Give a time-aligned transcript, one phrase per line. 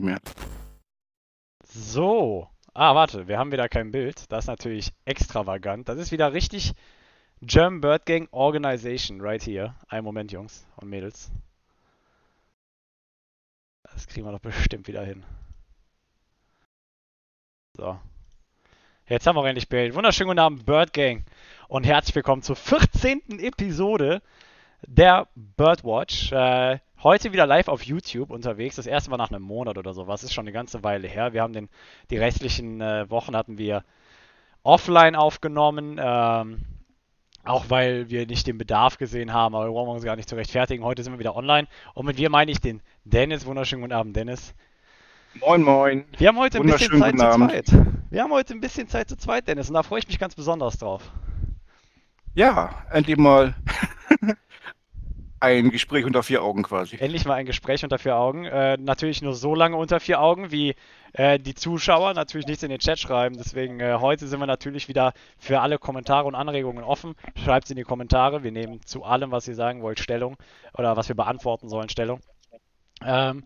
[0.00, 0.18] mehr.
[1.66, 2.48] So.
[2.72, 4.30] Ah, warte, wir haben wieder kein Bild.
[4.30, 5.88] Das ist natürlich extravagant.
[5.88, 6.72] Das ist wieder richtig
[7.40, 9.74] German Bird Gang Organization, right here.
[9.88, 11.30] Einen Moment, Jungs und Mädels.
[13.84, 15.24] Das kriegen wir doch bestimmt wieder hin.
[17.76, 17.98] So.
[19.06, 19.94] Jetzt haben wir auch endlich Bild.
[19.94, 21.24] Wunderschönen guten Abend, Bird Gang.
[21.68, 23.38] Und herzlich willkommen zur 14.
[23.38, 24.22] Episode
[24.86, 26.32] der Birdwatch.
[26.32, 28.76] Äh, heute wieder live auf YouTube unterwegs.
[28.76, 30.24] Das erste Mal nach einem Monat oder sowas.
[30.24, 31.32] Ist schon eine ganze Weile her.
[31.32, 31.68] Wir haben den,
[32.10, 33.84] die restlichen äh, Wochen hatten wir
[34.64, 36.00] offline aufgenommen.
[36.02, 36.64] Ähm,
[37.44, 40.34] auch weil wir nicht den Bedarf gesehen haben, aber wir brauchen uns gar nicht zu
[40.34, 40.82] rechtfertigen.
[40.82, 41.68] Heute sind wir wieder online.
[41.92, 43.44] Und mit wir meine ich den Dennis.
[43.44, 44.54] Wunderschönen guten Abend, Dennis.
[45.40, 46.04] Moin, moin.
[46.16, 47.72] Wir haben heute ein bisschen Zeit zu zweit.
[48.10, 50.34] Wir haben heute ein bisschen Zeit zu zweit, Dennis, und da freue ich mich ganz
[50.34, 51.10] besonders drauf.
[52.34, 53.54] Ja, endlich mal
[55.44, 56.96] ein Gespräch unter vier Augen quasi.
[56.96, 58.44] Endlich mal ein Gespräch unter vier Augen.
[58.44, 60.74] Äh, natürlich nur so lange unter vier Augen, wie
[61.12, 63.36] äh, die Zuschauer natürlich nichts in den Chat schreiben.
[63.36, 67.14] Deswegen äh, heute sind wir natürlich wieder für alle Kommentare und Anregungen offen.
[67.36, 68.42] Schreibt es in die Kommentare.
[68.42, 70.36] Wir nehmen zu allem, was ihr sagen wollt, Stellung
[70.76, 72.20] oder was wir beantworten sollen, Stellung.
[73.04, 73.44] Ähm,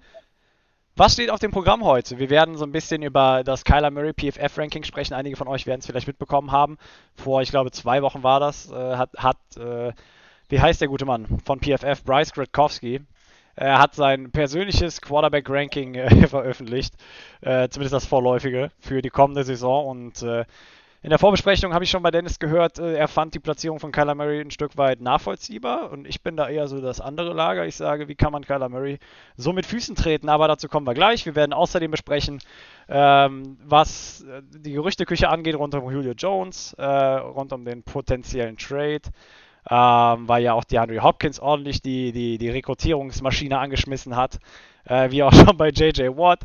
[0.99, 2.19] was steht auf dem Programm heute?
[2.19, 5.15] Wir werden so ein bisschen über das Kyler Murray PFF Ranking sprechen.
[5.15, 6.77] Einige von euch werden es vielleicht mitbekommen haben.
[7.15, 9.93] Vor, ich glaube, zwei Wochen war das, äh, hat, hat äh,
[10.49, 13.01] wie heißt der gute Mann von PFF, Bryce Gretkowski,
[13.59, 16.95] er hat sein persönliches Quarterback-Ranking äh, veröffentlicht,
[17.41, 19.87] äh, zumindest das vorläufige, für die kommende Saison.
[19.87, 20.45] Und äh,
[21.03, 23.91] in der Vorbesprechung habe ich schon bei Dennis gehört, äh, er fand die Platzierung von
[23.91, 27.67] Kyler Murray ein Stück weit nachvollziehbar und ich bin da eher so das andere Lager.
[27.67, 29.01] Ich sage, wie kann man Kyler Murray
[29.37, 30.29] so mit Füßen treten?
[30.29, 31.27] Aber dazu kommen wir gleich.
[31.27, 32.41] Wir werden außerdem besprechen,
[32.89, 38.57] ähm, was äh, die Gerüchteküche angeht rund um Julio Jones, äh, rund um den potenziellen
[38.57, 39.03] Trade.
[39.71, 44.39] Ähm, weil ja auch die Henry Hopkins ordentlich die, die, die Rekrutierungsmaschine angeschmissen hat,
[44.85, 46.41] äh, wie auch schon bei JJ Watt.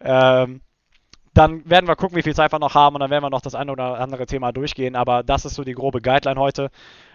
[0.00, 0.60] Ähm,
[1.32, 3.42] dann werden wir gucken, wie viel Zeit wir noch haben und dann werden wir noch
[3.42, 4.96] das eine oder andere Thema durchgehen.
[4.96, 6.70] Aber das ist so die grobe Guideline heute.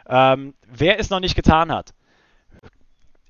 [0.08, 1.94] Ähm, wer es noch nicht getan hat,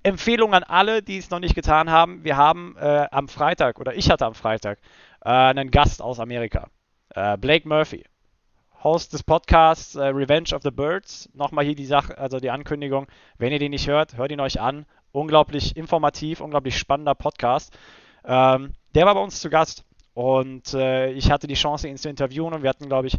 [0.04, 2.24] Empfehlung an alle, die es noch nicht getan haben.
[2.24, 4.80] Wir haben äh, am Freitag, oder ich hatte am Freitag,
[5.24, 6.70] äh, einen Gast aus Amerika.
[7.14, 8.04] Äh, Blake Murphy.
[8.84, 11.30] Host des Podcasts äh, Revenge of the Birds.
[11.34, 13.08] Nochmal hier die Sache, also die Ankündigung.
[13.38, 14.86] Wenn ihr den nicht hört, hört ihn euch an.
[15.12, 17.78] Unglaublich informativ, unglaublich spannender Podcast.
[18.26, 19.84] Ähm, der war bei uns zu Gast.
[20.14, 23.18] Und äh, ich hatte die Chance, ihn zu interviewen und wir hatten, glaube ich,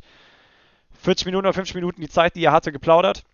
[1.01, 3.25] 40 Minuten oder 50 Minuten die Zeit, die er hatte, geplaudert.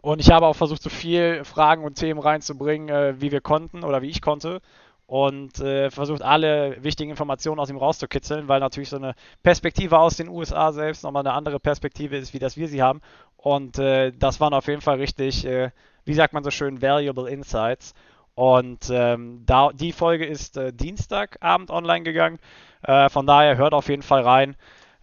[0.00, 3.84] Und ich habe auch versucht, so viel Fragen und Themen reinzubringen, äh, wie wir konnten
[3.84, 4.60] oder wie ich konnte.
[5.08, 10.18] Und äh, versucht, alle wichtigen Informationen aus ihm rauszukitzeln, weil natürlich so eine Perspektive aus
[10.18, 13.00] den USA selbst nochmal eine andere Perspektive ist, wie das wir sie haben.
[13.38, 15.70] Und äh, das waren auf jeden Fall richtig, äh,
[16.04, 17.94] wie sagt man so schön, valuable Insights.
[18.34, 22.38] Und ähm, da, die Folge ist äh, Dienstagabend online gegangen.
[22.82, 24.56] Äh, von daher hört auf jeden Fall rein.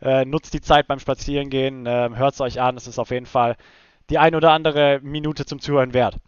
[0.03, 1.87] Äh, nutzt die Zeit beim Spazierengehen.
[1.87, 2.77] Äh, hört es euch an.
[2.77, 3.55] Es ist auf jeden Fall
[4.11, 6.19] die ein oder andere Minute zum Zuhören wert.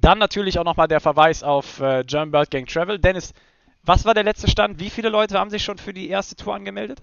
[0.00, 2.98] Dann natürlich auch nochmal der Verweis auf äh, German Bird Gang Travel.
[2.98, 3.34] Dennis,
[3.82, 4.80] was war der letzte Stand?
[4.80, 7.00] Wie viele Leute haben sich schon für die erste Tour angemeldet?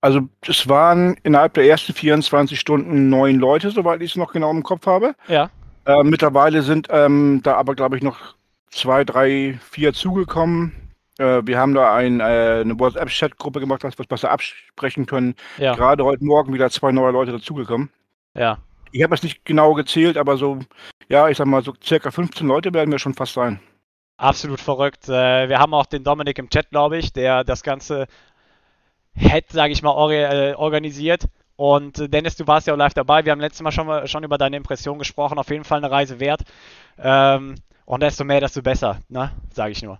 [0.00, 4.50] Also es waren innerhalb der ersten 24 Stunden neun Leute, soweit ich es noch genau
[4.50, 5.14] im Kopf habe.
[5.28, 5.50] Ja.
[5.84, 8.34] Äh, mittlerweile sind ähm, da aber, glaube ich, noch
[8.70, 10.72] zwei, drei, vier zugekommen.
[11.18, 12.24] Äh, wir haben da ein, äh,
[12.64, 15.36] eine WhatsApp-Chat-Gruppe gemacht, dass wir es besser absprechen können.
[15.58, 15.74] Ja.
[15.74, 17.90] Gerade heute Morgen wieder zwei neue Leute dazugekommen.
[18.34, 18.58] Ja.
[18.92, 20.58] Ich habe es nicht genau gezählt, aber so,
[21.08, 23.58] ja, ich sag mal, so circa 15 Leute werden wir schon fast sein.
[24.18, 25.08] Absolut verrückt.
[25.08, 28.06] Äh, wir haben auch den Dominik im Chat, glaube ich, der das Ganze
[29.14, 31.24] hätte, sage ich mal, äh, organisiert.
[31.56, 33.24] Und äh, Dennis, du warst ja auch live dabei.
[33.24, 35.38] Wir haben letztes Mal schon, schon über deine Impression gesprochen.
[35.38, 36.42] Auf jeden Fall eine Reise wert.
[36.98, 39.32] Ähm, und desto mehr, desto besser, ne?
[39.52, 39.98] Sage ich nur.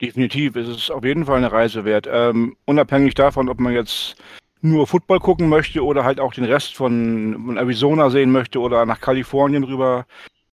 [0.00, 2.08] Definitiv ist es auf jeden Fall eine Reise wert.
[2.10, 4.16] Ähm, unabhängig davon, ob man jetzt
[4.62, 9.00] nur Football gucken möchte oder halt auch den Rest von, Arizona sehen möchte oder nach
[9.00, 10.06] Kalifornien rüber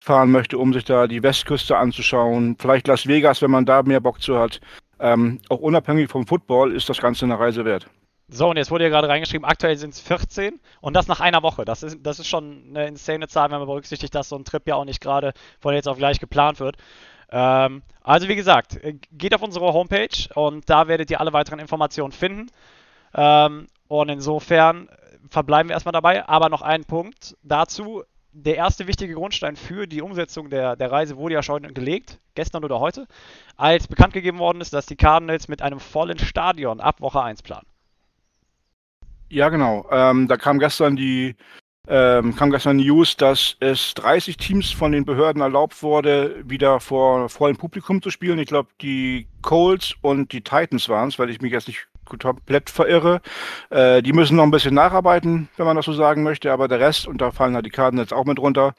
[0.00, 2.56] fahren möchte, um sich da die Westküste anzuschauen.
[2.58, 4.60] Vielleicht Las Vegas, wenn man da mehr Bock zu hat.
[5.00, 7.88] Ähm, auch unabhängig vom Football ist das Ganze eine Reise wert.
[8.28, 11.42] So, und jetzt wurde ja gerade reingeschrieben, aktuell sind es 14 und das nach einer
[11.42, 11.64] Woche.
[11.64, 14.66] Das ist, das ist schon eine insane Zahl, wenn man berücksichtigt, dass so ein Trip
[14.66, 16.76] ja auch nicht gerade von jetzt auf gleich geplant wird.
[17.30, 21.60] Ähm, also wie gesagt, äh, geht auf unsere Homepage und da werdet ihr alle weiteren
[21.60, 22.50] Informationen finden.
[23.14, 24.88] Ähm, und insofern
[25.30, 26.28] verbleiben wir erstmal dabei.
[26.28, 28.02] Aber noch ein Punkt dazu.
[28.32, 32.64] Der erste wichtige Grundstein für die Umsetzung der, der Reise wurde ja schon gelegt, gestern
[32.64, 33.06] oder heute,
[33.56, 37.42] als bekannt gegeben worden ist, dass die Cardinals mit einem vollen Stadion ab Woche 1
[37.42, 37.66] planen.
[39.30, 39.86] Ja, genau.
[39.90, 41.34] Ähm, da kam gestern die
[41.88, 47.28] ähm, kam gestern News, dass es 30 Teams von den Behörden erlaubt wurde, wieder vor
[47.28, 48.40] vollem Publikum zu spielen.
[48.40, 52.70] Ich glaube, die Colts und die Titans waren es, weil ich mich jetzt nicht komplett
[52.70, 53.20] verirre.
[53.70, 56.80] Äh, die müssen noch ein bisschen nacharbeiten, wenn man das so sagen möchte, aber der
[56.80, 58.74] Rest, und da fallen halt die Karten jetzt auch mit runter,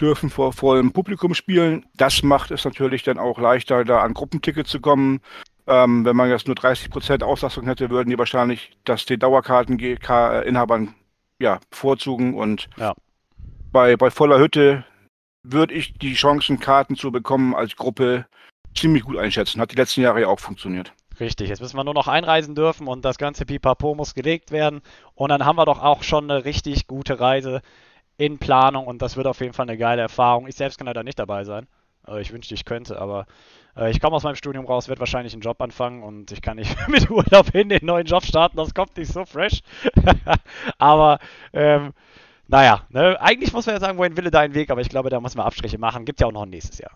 [0.00, 1.86] dürfen vor vollem Publikum spielen.
[1.96, 5.20] Das macht es natürlich dann auch leichter, da an Gruppentickets zu kommen.
[5.66, 10.94] Ähm, wenn man jetzt nur 30% Auslastung hätte, würden die wahrscheinlich das den Dauerkarteninhabern
[11.38, 12.34] ja, bevorzugen.
[12.34, 12.94] Und ja.
[13.72, 14.84] bei, bei voller Hütte
[15.42, 18.26] würde ich die Chancen, Karten zu bekommen als Gruppe
[18.74, 19.60] ziemlich gut einschätzen.
[19.60, 20.92] Hat die letzten Jahre ja auch funktioniert.
[21.20, 24.82] Richtig, jetzt müssen wir nur noch einreisen dürfen und das ganze Pipapo muss gelegt werden.
[25.14, 27.62] Und dann haben wir doch auch schon eine richtig gute Reise
[28.16, 30.46] in Planung und das wird auf jeden Fall eine geile Erfahrung.
[30.46, 31.66] Ich selbst kann leider nicht dabei sein.
[32.06, 33.26] Äh, ich wünschte, ich könnte, aber
[33.76, 36.56] äh, ich komme aus meinem Studium raus, werde wahrscheinlich einen Job anfangen und ich kann
[36.56, 38.56] nicht mit Urlaub in den neuen Job starten.
[38.56, 39.60] Das kommt nicht so fresh.
[40.78, 41.18] aber
[41.52, 41.92] ähm,
[42.46, 43.20] naja, ne?
[43.20, 45.46] eigentlich muss man ja sagen, wohin Wille dein Weg, aber ich glaube, da muss man
[45.46, 46.04] Abstriche machen.
[46.04, 46.92] Gibt ja auch noch ein nächstes Jahr.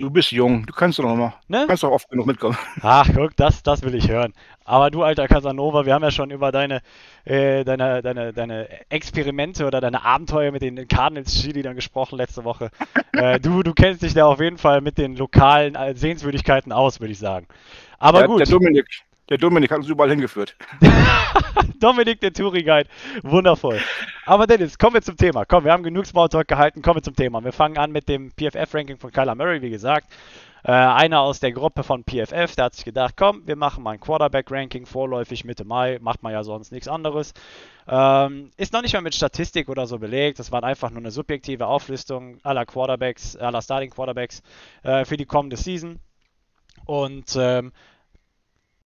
[0.00, 1.34] Du bist jung, du kannst doch noch mal.
[1.46, 1.60] Ne?
[1.60, 2.56] Du kannst doch oft genug mitkommen.
[2.80, 4.32] Ach, guck, das, das will ich hören.
[4.64, 6.80] Aber du, alter Casanova, wir haben ja schon über deine,
[7.26, 12.70] äh, deine, deine, deine Experimente oder deine Abenteuer mit den Cardinals-Cheerleadern gesprochen letzte Woche.
[13.12, 16.98] äh, du, du kennst dich da auf jeden Fall mit den lokalen äh, Sehenswürdigkeiten aus,
[17.00, 17.46] würde ich sagen.
[17.98, 18.40] Aber der, gut.
[18.40, 18.86] Der Dominik,
[19.30, 20.56] der Dominik hat uns überall hingeführt.
[21.80, 22.88] Dominik, der Touri-Guide.
[23.22, 23.80] Wundervoll.
[24.26, 25.44] Aber Dennis, kommen wir zum Thema.
[25.44, 26.82] Komm, wir haben genug Smalltalk gehalten.
[26.82, 27.42] Kommen wir zum Thema.
[27.42, 30.12] Wir fangen an mit dem PFF-Ranking von Kyler Murray, wie gesagt.
[30.64, 33.92] Äh, einer aus der Gruppe von PFF, der hat sich gedacht, komm, wir machen mal
[33.92, 35.98] ein Quarterback-Ranking vorläufig Mitte Mai.
[36.02, 37.32] Macht man ja sonst nichts anderes.
[37.88, 40.38] Ähm, ist noch nicht mal mit Statistik oder so belegt.
[40.38, 44.42] Das war einfach nur eine subjektive Auflistung aller Quarterbacks, aller Starting Quarterbacks
[44.82, 45.98] äh, für die kommende Season.
[46.84, 47.72] Und ähm,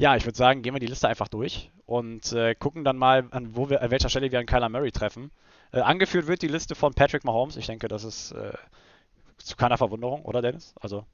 [0.03, 3.23] ja, ich würde sagen, gehen wir die Liste einfach durch und äh, gucken dann mal,
[3.31, 5.31] an, wir, an welcher Stelle wir an Kyler Murray treffen.
[5.71, 7.55] Äh, angeführt wird die Liste von Patrick Mahomes.
[7.55, 8.51] Ich denke, das ist äh,
[9.37, 10.75] zu keiner Verwunderung, oder Dennis?
[10.81, 11.05] Also.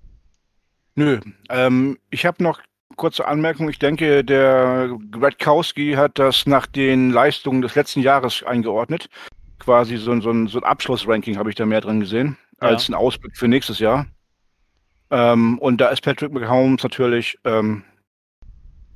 [0.96, 1.20] Nö,
[1.52, 2.62] ähm, ich habe noch
[2.96, 3.70] kurze Anmerkung.
[3.70, 9.08] Ich denke, der Gradkowski hat das nach den Leistungen des letzten Jahres eingeordnet.
[9.60, 12.70] Quasi so, so, so ein Abschlussranking habe ich da mehr drin gesehen, ja.
[12.70, 14.08] als ein Ausblick für nächstes Jahr.
[15.12, 17.84] Ähm, und da ist Patrick Mahomes natürlich ähm,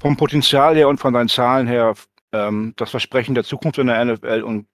[0.04, 1.94] vom Potenzial her und von seinen Zahlen her
[2.34, 4.68] ähm, das Versprechen der Zukunft in der NFL und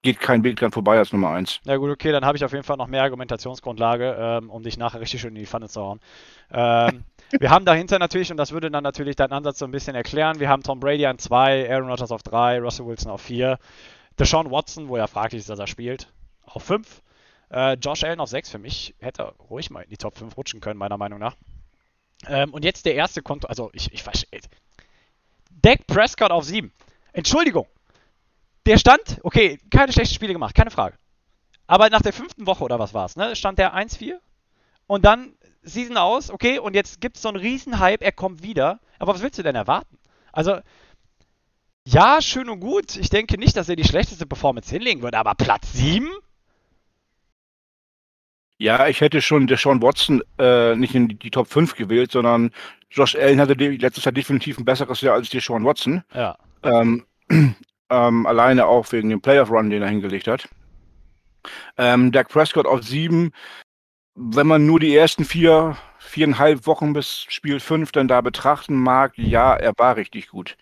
[0.00, 1.60] geht kein Weg dran vorbei als Nummer eins.
[1.64, 4.78] Ja gut, okay, dann habe ich auf jeden Fall noch mehr Argumentationsgrundlage, ähm, um dich
[4.78, 6.00] nachher richtig schön in die Pfanne zu hauen.
[6.50, 7.04] Ähm,
[7.38, 10.40] wir haben dahinter natürlich, und das würde dann natürlich deinen Ansatz so ein bisschen erklären,
[10.40, 13.58] wir haben Tom Brady an zwei, Aaron Rodgers auf drei, Russell Wilson auf vier,
[14.18, 16.08] Deshaun Watson, wo ja fraglich ist, dass er spielt,
[16.46, 17.02] auf fünf,
[17.50, 20.34] äh, Josh Allen auf sechs, für mich hätte er ruhig mal in die Top 5
[20.34, 21.36] rutschen können, meiner Meinung nach.
[22.26, 24.40] Ähm, und jetzt der erste Konto, also ich, ich verstehe.
[25.50, 26.72] Dak Prescott auf 7.
[27.12, 27.66] Entschuldigung.
[28.66, 30.96] Der stand, okay, keine schlechten Spiele gemacht, keine Frage.
[31.66, 34.18] Aber nach der fünften Woche oder was war es, ne, stand der 1-4.
[34.86, 38.42] Und dann Season aus, okay, und jetzt gibt es so einen riesen Hype, er kommt
[38.42, 38.80] wieder.
[38.98, 39.98] Aber was willst du denn erwarten?
[40.32, 40.58] Also,
[41.84, 42.96] ja, schön und gut.
[42.96, 46.08] Ich denke nicht, dass er die schlechteste Performance hinlegen würde, aber Platz 7?
[48.62, 52.12] Ja, ich hätte schon der Sean Watson äh, nicht in die, die, Top 5 gewählt,
[52.12, 52.52] sondern
[52.92, 56.04] Josh Allen hatte letztes Jahr definitiv ein besseres Jahr als der Sean Watson.
[56.14, 56.38] Ja.
[56.62, 57.04] Ähm,
[57.90, 60.48] ähm, alleine auch wegen dem Playoff Run, den er hingelegt hat.
[61.76, 63.32] Ähm, Dak Prescott auf 7.
[64.14, 69.18] Wenn man nur die ersten vier, viereinhalb Wochen bis Spiel 5 dann da betrachten mag,
[69.18, 70.56] ja, er war richtig gut.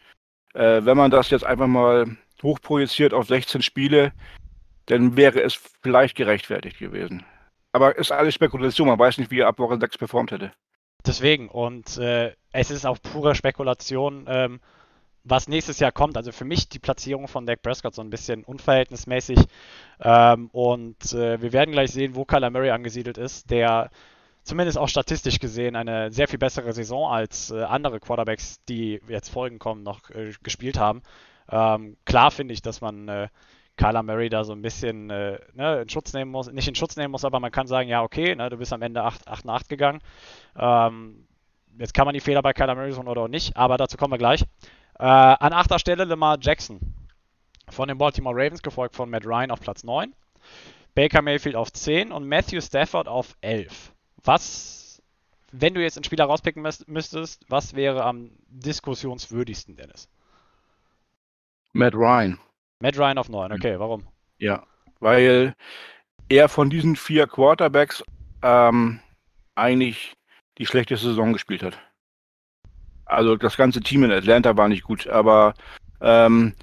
[0.54, 4.12] Äh, wenn man das jetzt einfach mal hochprojiziert auf 16 Spiele,
[4.86, 7.26] dann wäre es vielleicht gerechtfertigt gewesen.
[7.72, 10.52] Aber ist alles Spekulation, man weiß nicht, wie er ab Woche 6 performt hätte.
[11.06, 14.60] Deswegen, und äh, es ist auch pure Spekulation, ähm,
[15.24, 16.16] was nächstes Jahr kommt.
[16.16, 19.38] Also für mich die Platzierung von Dak Prescott so ein bisschen unverhältnismäßig.
[20.00, 23.90] Ähm, und äh, wir werden gleich sehen, wo Kyler Murray angesiedelt ist, der
[24.42, 29.28] zumindest auch statistisch gesehen eine sehr viel bessere Saison als äh, andere Quarterbacks, die jetzt
[29.28, 31.02] folgen kommen, noch äh, gespielt haben.
[31.50, 33.28] Ähm, klar finde ich, dass man äh,
[33.80, 36.96] Kyler Murray da so ein bisschen äh, ne, in Schutz nehmen muss, nicht in Schutz
[36.96, 39.48] nehmen muss, aber man kann sagen, ja, okay, ne, du bist am Ende 8, 8
[39.48, 40.00] 8 gegangen.
[40.54, 41.26] Ähm,
[41.78, 44.12] jetzt kann man die Fehler bei Kyler Murray suchen oder auch nicht, aber dazu kommen
[44.12, 44.42] wir gleich.
[44.98, 46.78] Äh, an achter Stelle Lamar Jackson
[47.70, 50.14] von den Baltimore Ravens, gefolgt von Matt Ryan auf Platz 9.
[50.94, 53.94] Baker Mayfield auf 10 und Matthew Stafford auf 11.
[54.24, 55.02] Was,
[55.52, 60.08] wenn du jetzt einen Spieler rauspicken müsstest, was wäre am diskussionswürdigsten, Dennis?
[61.72, 62.38] Matt Ryan.
[62.80, 64.06] Matt Ryan auf 9, okay, warum?
[64.38, 64.64] Ja,
[65.00, 65.54] weil
[66.28, 68.02] er von diesen vier Quarterbacks
[68.42, 69.00] ähm,
[69.54, 70.14] eigentlich
[70.58, 71.78] die schlechteste Saison gespielt hat.
[73.04, 75.54] Also das ganze Team in Atlanta war nicht gut, aber
[76.00, 76.54] ähm,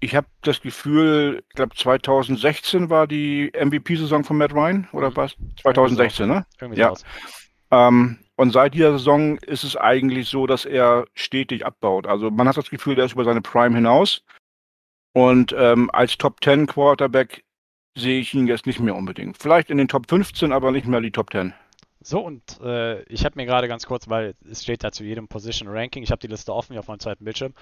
[0.00, 5.16] ich habe das Gefühl, ich glaube 2016 war die MVP-Saison von Matt Ryan oder mhm.
[5.16, 5.36] was?
[5.62, 6.46] 2016, ne?
[6.60, 6.92] Irgendwie ja.
[7.70, 12.06] Ähm, und seit dieser Saison ist es eigentlich so, dass er stetig abbaut.
[12.06, 14.22] Also man hat das Gefühl, der ist über seine Prime hinaus.
[15.16, 17.42] Und ähm, als Top 10 Quarterback
[17.96, 19.38] sehe ich ihn jetzt nicht mehr unbedingt.
[19.38, 21.54] Vielleicht in den Top 15, aber nicht mehr die Top 10.
[22.02, 25.26] So, und äh, ich habe mir gerade ganz kurz, weil es steht da zu jedem
[25.26, 27.54] Position Ranking, ich habe die Liste offen hier auf meinem zweiten Bildschirm,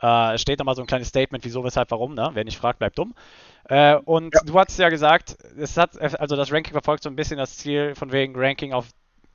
[0.00, 2.30] äh, steht da mal so ein kleines Statement, wieso, weshalb, warum, ne?
[2.32, 3.14] Wer nicht fragt, bleibt dumm.
[3.64, 4.40] Äh, und ja.
[4.42, 7.94] du hast ja gesagt, es hat, also das Ranking verfolgt so ein bisschen das Ziel
[7.94, 8.88] von wegen Ranking auf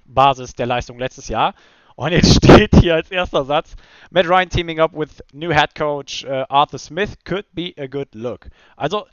[0.06, 1.54] Basis der Leistung letztes Jahr.
[2.00, 3.76] Und jetzt steht hier als erster Satz,
[4.10, 8.08] Matt Ryan teaming up with new head coach uh, Arthur Smith could be a good
[8.16, 8.48] look.
[8.78, 9.06] Also,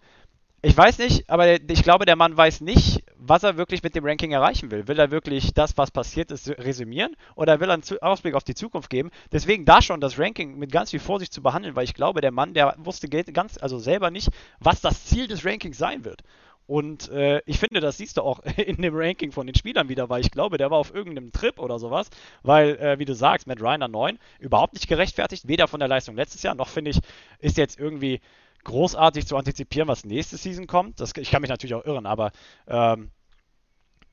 [0.63, 4.05] ich weiß nicht, aber ich glaube, der Mann weiß nicht, was er wirklich mit dem
[4.05, 4.87] Ranking erreichen will.
[4.87, 8.55] Will er wirklich das, was passiert ist, resümieren oder will er einen Ausblick auf die
[8.55, 9.11] Zukunft geben?
[9.33, 12.31] Deswegen da schon das Ranking mit ganz viel Vorsicht zu behandeln, weil ich glaube, der
[12.31, 14.29] Mann, der wusste ganz, also selber nicht,
[14.61, 16.23] was das Ziel des Rankings sein wird.
[16.67, 20.09] Und äh, ich finde, das siehst du auch in dem Ranking von den Spielern wieder,
[20.09, 22.11] weil ich glaube, der war auf irgendeinem Trip oder sowas,
[22.43, 25.89] weil, äh, wie du sagst, Matt Ryan an 9 überhaupt nicht gerechtfertigt, weder von der
[25.89, 26.99] Leistung letztes Jahr, noch finde ich,
[27.39, 28.21] ist jetzt irgendwie
[28.65, 31.01] großartig zu antizipieren, was nächste Season kommt.
[31.01, 32.33] Das, ich kann mich natürlich auch irren, aber
[32.67, 33.11] ähm,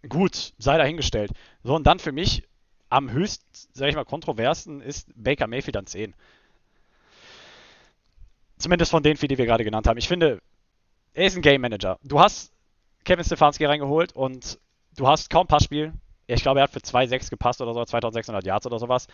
[0.07, 1.31] gut, sei dahingestellt.
[1.63, 2.43] So, und dann für mich
[2.89, 3.41] am höchst,
[3.73, 6.13] sag ich mal, kontroversen ist Baker Mayfield an 10.
[8.59, 9.97] Zumindest von den vier, die wir gerade genannt haben.
[9.97, 10.39] Ich finde,
[11.13, 11.99] er ist ein Game Manager.
[12.03, 12.51] Du hast
[13.03, 14.59] Kevin Stefanski reingeholt und
[14.97, 15.93] du hast kaum Passspiel.
[16.27, 19.07] Ich glaube, er hat für 2,6 gepasst oder so, 2600 Yards oder sowas.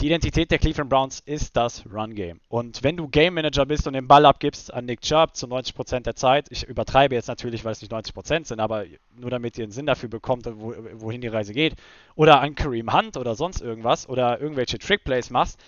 [0.00, 2.40] Die Identität der Cleveland Browns ist das Run-Game.
[2.48, 6.00] Und wenn du Game Manager bist und den Ball abgibst an Nick Chubb zu 90%
[6.00, 9.64] der Zeit, ich übertreibe jetzt natürlich, weil es nicht 90% sind, aber nur damit ihr
[9.64, 11.74] einen Sinn dafür bekommt, wo, wohin die Reise geht,
[12.16, 15.60] oder an Kareem Hunt oder sonst irgendwas, oder irgendwelche Trick-Plays machst,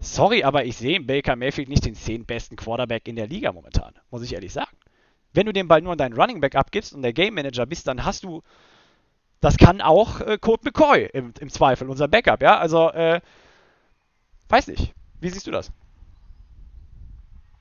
[0.00, 3.52] Sorry, aber ich sehe im Baker Mayfield nicht den 10 besten Quarterback in der Liga
[3.52, 4.74] momentan, muss ich ehrlich sagen.
[5.34, 7.86] Wenn du den Ball nur an deinen Running Back abgibst und der Game Manager bist,
[7.86, 8.42] dann hast du,
[9.40, 13.20] das kann auch äh, Colt McCoy im, im, Zweifel, unser Backup, ja, also, äh,
[14.48, 14.94] weiß nicht.
[15.20, 15.70] Wie siehst du das?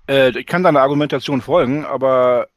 [0.09, 2.47] Äh, ich kann deiner Argumentation folgen, aber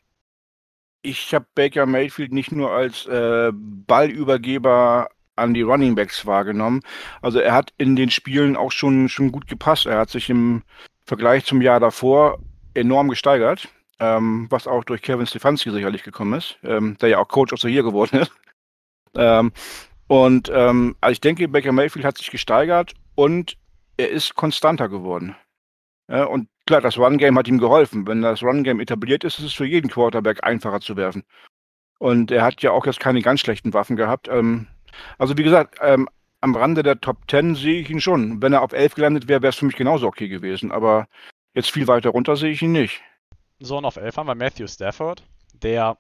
[1.03, 6.81] ich habe Baker Mayfield nicht nur als äh, Ballübergeber an die Running Backs wahrgenommen.
[7.21, 9.87] Also er hat in den Spielen auch schon, schon gut gepasst.
[9.87, 10.62] Er hat sich im
[11.05, 12.39] Vergleich zum Jahr davor
[12.75, 17.29] enorm gesteigert, ähm, was auch durch Kevin Stefanski sicherlich gekommen ist, ähm, der ja auch
[17.29, 18.33] Coach of the Year geworden ist.
[19.17, 19.53] ähm,
[20.07, 23.57] und ähm, also ich denke, Baker Mayfield hat sich gesteigert und
[23.97, 25.37] er ist konstanter geworden.
[26.09, 28.07] Ja, und klar, das Run-Game hat ihm geholfen.
[28.07, 31.25] Wenn das Run-Game etabliert ist, ist es für jeden Quarterback einfacher zu werfen.
[31.99, 34.29] Und er hat ja auch jetzt keine ganz schlechten Waffen gehabt.
[34.29, 34.67] Ähm,
[35.19, 36.09] also wie gesagt, ähm,
[36.41, 38.43] am Rande der Top 10 sehe ich ihn schon.
[38.43, 40.73] Wenn er auf 11 gelandet wäre, wäre es für mich genauso okay gewesen.
[40.73, 41.07] Aber
[41.55, 43.01] jetzt viel weiter runter sehe ich ihn nicht.
[43.61, 45.23] So, und auf 11 haben wir Matthew Stafford,
[45.55, 45.97] der,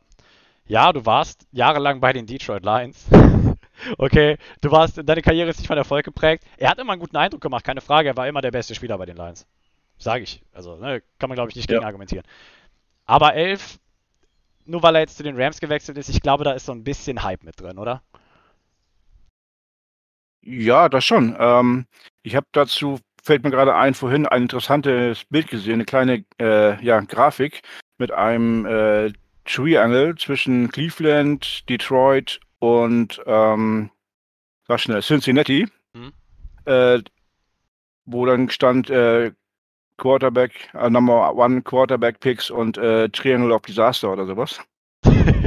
[0.66, 3.06] ja, du warst jahrelang bei den Detroit Lions.
[3.98, 6.44] okay, du warst, deine Karriere ist nicht von Erfolg geprägt.
[6.56, 8.08] Er hat immer einen guten Eindruck gemacht, keine Frage.
[8.08, 9.46] Er war immer der beste Spieler bei den Lions.
[9.96, 10.42] Sage ich.
[10.52, 11.86] Also, ne, kann man, glaube ich, nicht gegen ja.
[11.86, 12.24] argumentieren.
[13.06, 13.78] Aber 11,
[14.64, 16.82] nur weil er jetzt zu den Rams gewechselt ist, ich glaube, da ist so ein
[16.82, 18.02] bisschen Hype mit drin, oder?
[20.42, 21.36] Ja, das schon.
[21.38, 21.86] Ähm,
[22.22, 26.82] ich habe dazu, fällt mir gerade ein, vorhin ein interessantes Bild gesehen, eine kleine äh,
[26.84, 27.62] ja, Grafik
[27.98, 29.12] mit einem äh,
[29.44, 33.90] Triangle zwischen Cleveland, Detroit und ähm,
[34.66, 36.12] sag schnell, Cincinnati, mhm.
[36.64, 37.00] äh,
[38.04, 39.32] wo dann stand äh,
[39.96, 44.60] Quarterback, äh, Number One Quarterback Picks und äh, Triangle of Disaster oder sowas.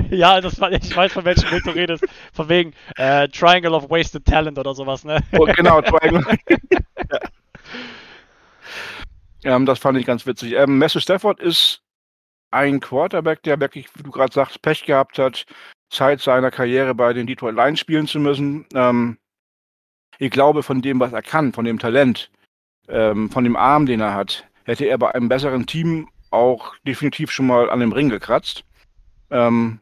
[0.11, 2.05] ja, das war, ich weiß, von welchem Bild du redest.
[2.33, 5.19] Von wegen äh, Triangle of Wasted Talent oder sowas, ne?
[5.37, 6.25] Oh, genau, Triangle.
[6.49, 7.19] ja.
[9.45, 10.53] Ähm, das fand ich ganz witzig.
[10.53, 11.83] Ähm, Matthew Stafford ist
[12.49, 15.45] ein Quarterback, der wirklich, wie du gerade sagst, Pech gehabt hat,
[15.91, 18.65] Zeit seiner Karriere bei den Detroit Lions spielen zu müssen.
[18.73, 19.19] Ähm,
[20.17, 22.31] ich glaube, von dem, was er kann, von dem Talent,
[22.87, 27.29] ähm, von dem Arm, den er hat, hätte er bei einem besseren Team auch definitiv
[27.29, 28.63] schon mal an dem Ring gekratzt.
[29.29, 29.79] Ähm,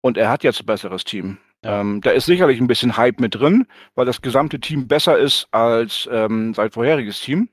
[0.00, 1.38] und er hat jetzt ein besseres Team.
[1.64, 1.80] Ja.
[1.80, 5.48] Ähm, da ist sicherlich ein bisschen Hype mit drin, weil das gesamte Team besser ist
[5.50, 7.48] als ähm, sein vorheriges Team.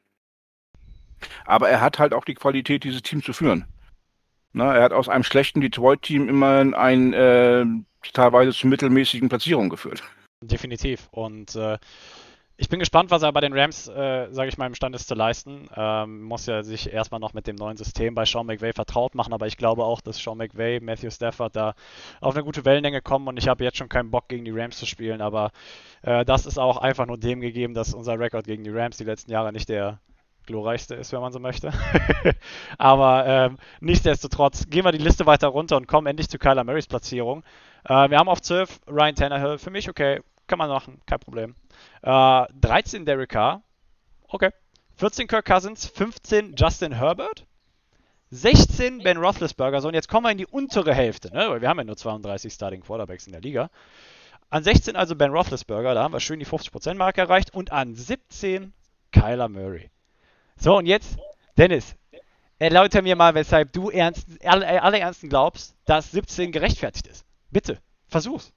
[1.45, 3.65] Aber er hat halt auch die Qualität, dieses Team zu führen.
[4.51, 7.65] Na, er hat aus einem schlechten Detroit-Team immerhin ein äh,
[8.13, 10.03] teilweise zu mittelmäßigen Platzierungen geführt.
[10.41, 11.07] Definitiv.
[11.11, 11.77] Und äh,
[12.55, 15.15] ich bin gespannt, was er bei den Rams, äh, sage ich mal, imstande ist zu
[15.15, 15.69] leisten.
[15.75, 19.33] Ähm, muss ja sich erstmal noch mit dem neuen System bei Sean McVay vertraut machen,
[19.33, 21.73] aber ich glaube auch, dass Sean McVay, Matthew Stafford da
[22.21, 24.77] auf eine gute Wellenlänge kommen und ich habe jetzt schon keinen Bock gegen die Rams
[24.77, 25.51] zu spielen, aber
[26.03, 29.03] äh, das ist auch einfach nur dem gegeben, dass unser Rekord gegen die Rams die
[29.03, 29.99] letzten Jahre nicht der
[30.45, 31.71] glorreichste ist, wenn man so möchte.
[32.77, 36.87] Aber ähm, nichtsdestotrotz gehen wir die Liste weiter runter und kommen endlich zu Kyler Murrays
[36.87, 37.43] Platzierung.
[37.85, 39.57] Äh, wir haben auf 12 Ryan Tannehill.
[39.57, 41.55] Für mich okay, kann man machen, kein Problem.
[42.01, 43.63] Äh, 13 Derek Carr.
[44.27, 44.51] Okay.
[44.97, 47.45] 14 Kirk Cousins, 15 Justin Herbert,
[48.29, 49.81] 16 Ben Roethlisberger.
[49.81, 51.49] So, und jetzt kommen wir in die untere Hälfte, ne?
[51.49, 53.69] weil wir haben ja nur 32 Starting Quarterbacks in der Liga.
[54.49, 57.53] An 16 also Ben Roethlisberger, da haben wir schön die 50%-Marke erreicht.
[57.53, 58.73] Und an 17
[59.11, 59.89] Kyler Murray.
[60.57, 61.17] So, und jetzt,
[61.57, 61.95] Dennis,
[62.59, 67.25] erläutere mir mal, weshalb du ernst, alle, alle Ernsten glaubst, dass 17 gerechtfertigt ist.
[67.51, 68.53] Bitte, versuch's.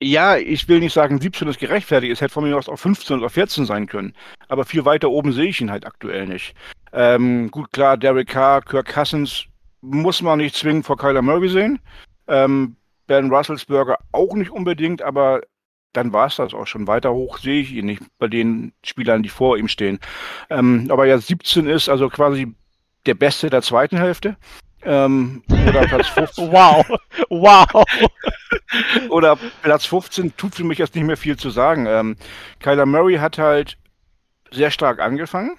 [0.00, 2.12] Ja, ich will nicht sagen, 17 ist gerechtfertigt.
[2.12, 4.14] Es hätte von mir aus auch 15 oder 14 sein können.
[4.46, 6.54] Aber viel weiter oben sehe ich ihn halt aktuell nicht.
[6.92, 9.46] Ähm, gut, klar, Derek Carr, Kirk Cousins
[9.80, 11.80] muss man nicht zwingend vor Kyler Murray sehen.
[12.28, 12.76] Ähm,
[13.08, 15.40] Ben Russelsberger auch nicht unbedingt, aber
[15.92, 16.86] dann war es das auch schon.
[16.86, 19.98] Weiter hoch sehe ich ihn nicht bei den Spielern, die vor ihm stehen.
[20.50, 22.54] Ähm, aber ja, 17 ist also quasi
[23.06, 24.36] der Beste der zweiten Hälfte.
[24.88, 26.50] Ähm, oder Platz 15.
[26.50, 26.86] wow,
[27.28, 27.84] wow.
[29.10, 31.84] oder Platz 15 tut für mich jetzt nicht mehr viel zu sagen.
[31.86, 32.16] Ähm,
[32.60, 33.76] Kyler Murray hat halt
[34.50, 35.58] sehr stark angefangen,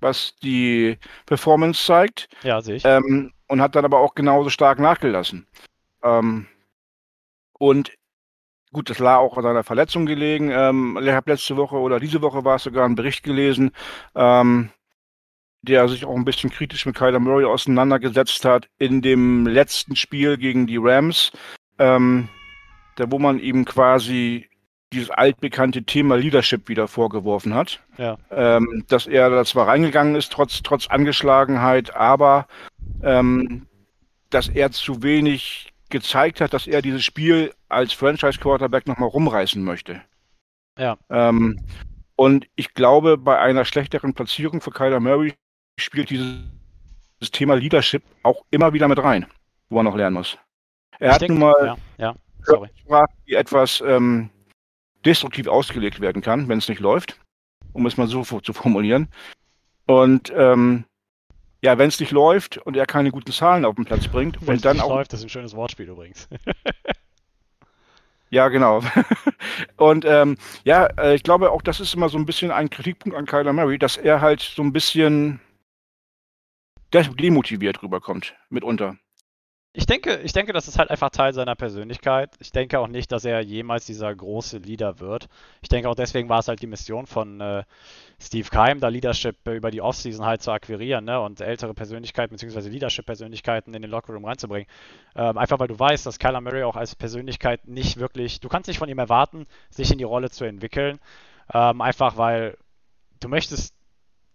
[0.00, 2.28] was die Performance zeigt.
[2.42, 2.84] Ja, sehe ich.
[2.84, 5.46] Ähm, und hat dann aber auch genauso stark nachgelassen.
[6.02, 6.46] Ähm,
[7.58, 7.92] und
[8.72, 10.50] gut, das lag auch an seiner Verletzung gelegen.
[10.50, 13.70] Ähm, ich habe letzte Woche oder diese Woche war es sogar einen Bericht gelesen,
[14.14, 14.70] ähm,
[15.66, 20.38] der sich auch ein bisschen kritisch mit Kyler Murray auseinandergesetzt hat in dem letzten Spiel
[20.38, 21.32] gegen die Rams,
[21.78, 22.28] ähm,
[22.96, 24.48] da wo man ihm quasi
[24.92, 27.80] dieses altbekannte Thema Leadership wieder vorgeworfen hat.
[27.98, 28.16] Ja.
[28.30, 32.46] Ähm, dass er da zwar reingegangen ist, trotz, trotz Angeschlagenheit, aber
[33.02, 33.66] ähm,
[34.30, 40.02] dass er zu wenig gezeigt hat, dass er dieses Spiel als Franchise-Quarterback nochmal rumreißen möchte.
[40.78, 40.96] Ja.
[41.10, 41.60] Ähm,
[42.16, 45.34] und ich glaube, bei einer schlechteren Platzierung für Kyler Murray
[45.78, 46.34] spielt dieses,
[47.32, 49.26] Thema Leadership auch immer wieder mit rein,
[49.70, 50.36] wo er noch lernen muss.
[50.98, 52.14] Er Ich hat denk- nun mal Ja,
[52.88, 54.28] ja, die etwas ähm,
[55.04, 57.18] destruktiv ausgelegt werden kann, wenn es nicht läuft,
[57.72, 59.08] um es mal so zu formulieren.
[59.86, 60.84] Und ähm,
[61.62, 64.56] ja, wenn es nicht läuft und er keine guten Zahlen auf den Platz bringt Wenn
[64.56, 66.28] es und dann nicht auch läuft, das ist ein schönes Wortspiel übrigens.
[68.30, 68.82] Ja, genau.
[69.76, 73.16] Und ähm, ja, äh, ich glaube auch, das ist immer so ein bisschen ein Kritikpunkt
[73.16, 75.38] an Kyler Murray, dass er halt so ein bisschen
[76.92, 78.96] demotiviert rüberkommt, mitunter.
[79.78, 82.34] Ich denke, ich denke, das ist halt einfach Teil seiner Persönlichkeit.
[82.40, 85.28] Ich denke auch nicht, dass er jemals dieser große Leader wird.
[85.60, 87.62] Ich denke auch deswegen war es halt die Mission von äh,
[88.18, 91.20] Steve Keim, da Leadership äh, über die Offseason halt zu akquirieren ne?
[91.20, 92.70] und ältere Persönlichkeiten bzw.
[92.70, 94.66] Leadership-Persönlichkeiten in den Lockerroom reinzubringen.
[95.14, 98.68] Ähm, einfach weil du weißt, dass Kyler Murray auch als Persönlichkeit nicht wirklich, du kannst
[98.68, 100.98] nicht von ihm erwarten, sich in die Rolle zu entwickeln.
[101.52, 102.56] Ähm, einfach weil
[103.20, 103.75] du möchtest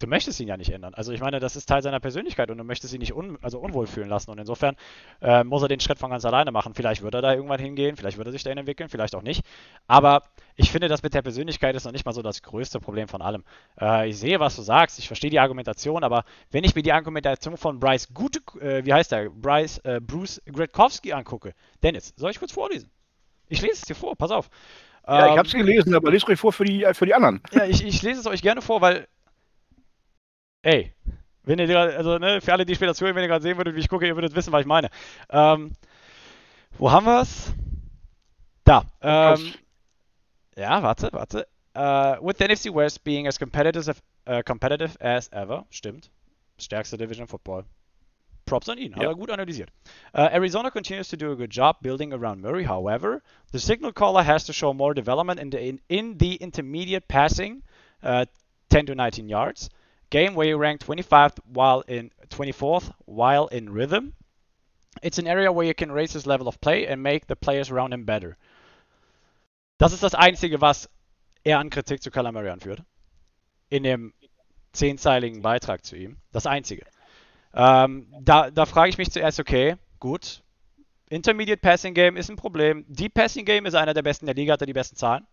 [0.02, 0.94] du möchtest ihn ja nicht ändern.
[0.94, 3.60] Also ich meine, das ist Teil seiner Persönlichkeit und du möchtest ihn nicht un also
[3.60, 4.32] unwohl fühlen lassen.
[4.32, 4.76] Und insofern
[5.22, 6.74] äh, muss er den Schritt von ganz alleine machen.
[6.74, 9.44] Vielleicht wird er da irgendwann hingehen, vielleicht wird er sich dahin entwickeln, vielleicht auch nicht.
[9.88, 10.24] Aber
[10.56, 13.22] ich finde, das mit der Persönlichkeit ist noch nicht mal so das größte Problem von
[13.22, 13.44] allem.
[13.80, 16.94] Äh, ich sehe, was du sagst, ich verstehe die Argumentation, aber wenn ich mir die
[16.94, 22.32] Argumentation von Bryce Gute, äh, wie heißt der, Bryce, äh, Bruce Gretkowski angucke, Dennis, soll
[22.32, 22.90] ich kurz vorlesen?
[23.50, 24.50] Ich lese es dir vor, pass auf.
[25.08, 27.14] Ja, ich Ähm, habe es gelesen, aber lest ruhig vor für die, äh, für die
[27.14, 27.42] anderen.
[27.52, 29.08] ja, ich, ich lese es euch gerne vor, weil.
[30.63, 30.93] Ey,
[31.43, 33.76] wenn ihr gerade, also ne, für alle, die später zuhören, wenn ihr gerade sehen würdet,
[33.76, 34.89] wie ich gucke, ihr würdet wissen, was ich meine.
[35.30, 35.71] Ähm,
[36.78, 37.54] wo haben wir es?
[38.63, 38.84] Da.
[39.02, 39.54] Ähm,
[40.56, 41.47] ja, warte, warte.
[41.76, 46.10] Uh, with the NFC West being as competitive, as- uh, competitive as ever, stimmt.
[46.60, 47.63] Stärkste Division Football.
[48.45, 49.10] Props an ihn, hat Ja.
[49.10, 49.69] er gut analysiert.
[50.13, 52.65] Uh, Arizona continues to do a good job building around Murray.
[52.65, 53.21] However,
[53.54, 57.63] the signal caller has to show more development in the in, in the intermediate passing,
[58.04, 58.26] uh,
[58.69, 59.69] 10 to 19 yards.
[60.12, 64.13] Game where you rank 25th while in 24th while in rhythm.
[65.02, 67.71] It's an area where you can raise his level of play and make the players
[67.71, 68.38] around him better.
[69.80, 70.89] Das ist das Einzige, was
[71.43, 72.84] er an Kritik zu Murray anführt.
[73.69, 74.13] In dem
[74.74, 76.17] zehnzeiligen Beitrag zu ihm.
[76.32, 76.86] Das Einzige.
[77.54, 80.43] Ähm, da, da frage ich mich zuerst, okay, gut.
[81.10, 82.86] Intermediate Passing Game ist ein Problem.
[82.88, 85.26] Deep Passing Game ist einer der besten der Liga, hat er die besten Zahlen.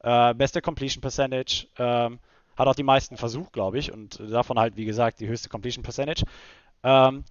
[0.00, 1.66] Äh, beste Completion Percentage.
[1.78, 2.20] Ähm,
[2.56, 3.92] hat auch die meisten Versuch, glaube ich.
[3.92, 6.24] Und davon halt, wie gesagt, die höchste Completion Percentage.
[6.82, 7.24] Ähm,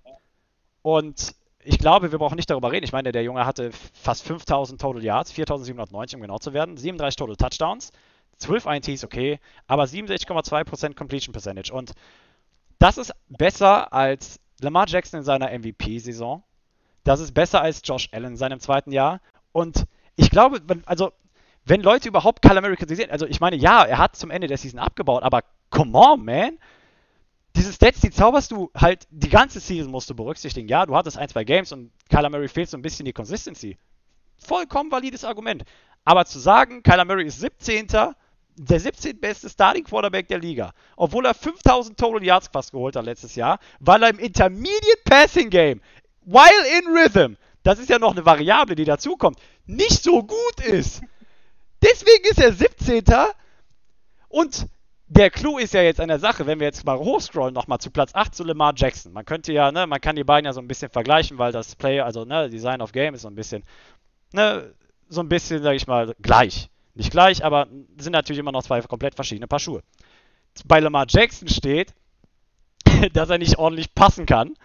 [0.81, 2.85] und ich glaube, wir brauchen nicht darüber reden.
[2.85, 7.15] Ich meine, der Junge hatte fast 5000 Total Yards, 4790, um genau zu werden, 37
[7.15, 7.91] Total Touchdowns,
[8.37, 11.73] 12 INTs, okay, aber 67,2% Completion Percentage.
[11.73, 11.93] Und
[12.77, 16.43] das ist besser als Lamar Jackson in seiner MVP-Saison.
[17.03, 19.21] Das ist besser als Josh Allen in seinem zweiten Jahr.
[19.51, 19.85] Und
[20.15, 21.11] ich glaube, also,
[21.65, 24.57] wenn Leute überhaupt Kyler Murray kritisieren, also ich meine, ja, er hat zum Ende der
[24.57, 26.57] Season abgebaut, aber come on, man.
[27.55, 30.67] diese Stats, die zauberst du halt die ganze Season musst du berücksichtigen.
[30.67, 33.77] Ja, du hattest ein, zwei Games und Kyler Murray fehlt so ein bisschen die Consistency.
[34.37, 35.63] Vollkommen valides Argument.
[36.03, 37.87] Aber zu sagen, Kyler Murray ist 17.
[38.57, 39.19] Der 17.
[39.19, 43.59] beste Starting Quarterback der Liga, obwohl er 5000 Total Yards fast geholt hat letztes Jahr,
[43.81, 45.81] weil er im Intermediate Passing Game,
[46.23, 51.01] while in Rhythm, das ist ja noch eine Variable, die dazukommt, nicht so gut ist.
[51.85, 53.03] Deswegen ist er 17.
[54.29, 54.67] Und
[55.07, 57.91] der Clou ist ja jetzt an der Sache, wenn wir jetzt mal hochscrollen, nochmal zu
[57.91, 59.13] Platz 8 zu Lamar Jackson.
[59.13, 61.75] Man könnte ja, ne, man kann die beiden ja so ein bisschen vergleichen, weil das
[61.75, 63.63] Play, also, ne, Design of Game ist so ein bisschen,
[64.33, 64.73] ne,
[65.09, 66.69] so ein bisschen, sag ich mal, gleich.
[66.95, 67.67] Nicht gleich, aber
[67.97, 69.83] sind natürlich immer noch zwei komplett verschiedene Paar Schuhe.
[70.65, 71.93] Bei Lamar Jackson steht,
[73.13, 74.55] dass er nicht ordentlich passen kann.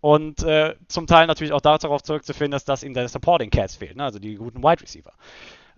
[0.00, 3.96] Und äh, zum Teil natürlich auch darauf zurückzuführen, dass, dass ihm der Supporting Cats fehlt,
[3.96, 4.04] ne?
[4.04, 5.12] also die guten Wide Receiver.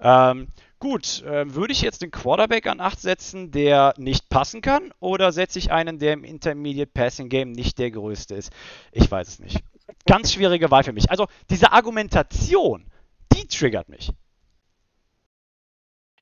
[0.01, 4.93] Ähm, gut, äh, würde ich jetzt den Quarterback an 8 setzen, der nicht passen kann,
[5.01, 8.53] oder setze ich einen, der im Intermediate Passing Game nicht der größte ist?
[8.93, 9.63] Ich weiß es nicht.
[10.07, 11.11] Ganz schwierige Wahl für mich.
[11.11, 12.87] Also diese Argumentation,
[13.33, 14.13] die triggert mich.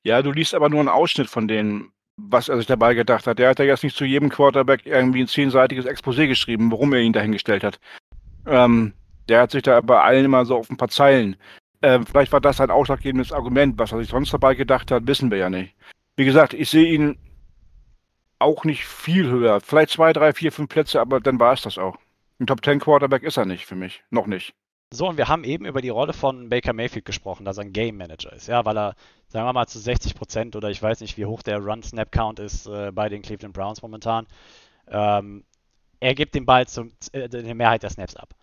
[0.03, 3.39] Ja, du liest aber nur einen Ausschnitt von denen, was er sich dabei gedacht hat.
[3.39, 7.01] Der hat ja jetzt nicht zu jedem Quarterback irgendwie ein zehnseitiges Exposé geschrieben, warum er
[7.01, 7.79] ihn dahingestellt hat.
[8.45, 8.93] Ähm,
[9.29, 11.35] der hat sich da bei allen immer so auf ein paar Zeilen
[11.87, 13.79] äh, vielleicht war das ein ausschlaggebendes Argument.
[13.79, 15.73] Was er sich sonst dabei gedacht hat, wissen wir ja nicht.
[16.15, 17.17] Wie gesagt, ich sehe ihn
[18.39, 19.61] auch nicht viel höher.
[19.61, 21.97] Vielleicht zwei, drei, vier, fünf Plätze, aber dann war es das auch.
[22.39, 24.03] Ein Top Ten Quarterback ist er nicht für mich.
[24.09, 24.53] Noch nicht.
[24.91, 27.73] So, und wir haben eben über die Rolle von Baker Mayfield gesprochen, dass er ein
[27.73, 28.95] Game Manager ist, ja, weil er,
[29.27, 32.67] sagen wir mal, zu 60 Prozent oder ich weiß nicht, wie hoch der Run-Snap-Count ist
[32.67, 34.27] äh, bei den Cleveland Browns momentan.
[34.87, 35.43] Ähm,
[35.99, 38.33] er gibt den Ball zum, äh, Mehrheit der Snaps ab.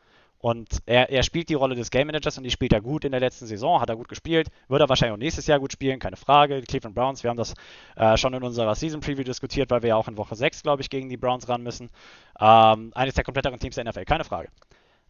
[0.45, 3.13] Und er, er, spielt die Rolle des Game Managers und die spielt er gut in
[3.13, 5.99] der letzten Saison, hat er gut gespielt, wird er wahrscheinlich auch nächstes Jahr gut spielen,
[5.99, 6.61] keine Frage.
[6.61, 7.55] Die Cleveland Browns, wir haben das
[7.97, 10.83] äh, schon in unserer Season Preview diskutiert, weil wir ja auch in Woche 6, glaube
[10.83, 11.89] ich, gegen die Browns ran müssen.
[12.39, 14.51] Ähm, eines der kompletteren Teams der NFL, keine Frage.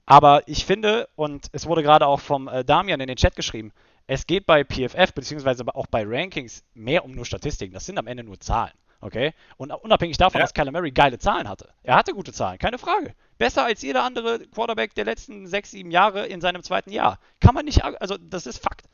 [0.07, 3.73] Aber ich finde, und es wurde gerade auch vom äh, Damian in den Chat geschrieben,
[4.07, 7.75] es geht bei PFF beziehungsweise auch bei Rankings mehr um nur Statistiken.
[7.75, 8.75] Das sind am Ende nur Zahlen.
[9.05, 9.35] Okay?
[9.59, 10.45] Und unabhängig davon, ja.
[10.45, 11.69] dass Kyler Murray geile Zahlen hatte.
[11.83, 13.15] Er hatte gute Zahlen, keine Frage.
[13.37, 17.19] Besser als jeder andere Quarterback der letzten sechs, sieben Jahre in seinem zweiten Jahr.
[17.39, 18.89] Kann man nicht, also das ist Fakt.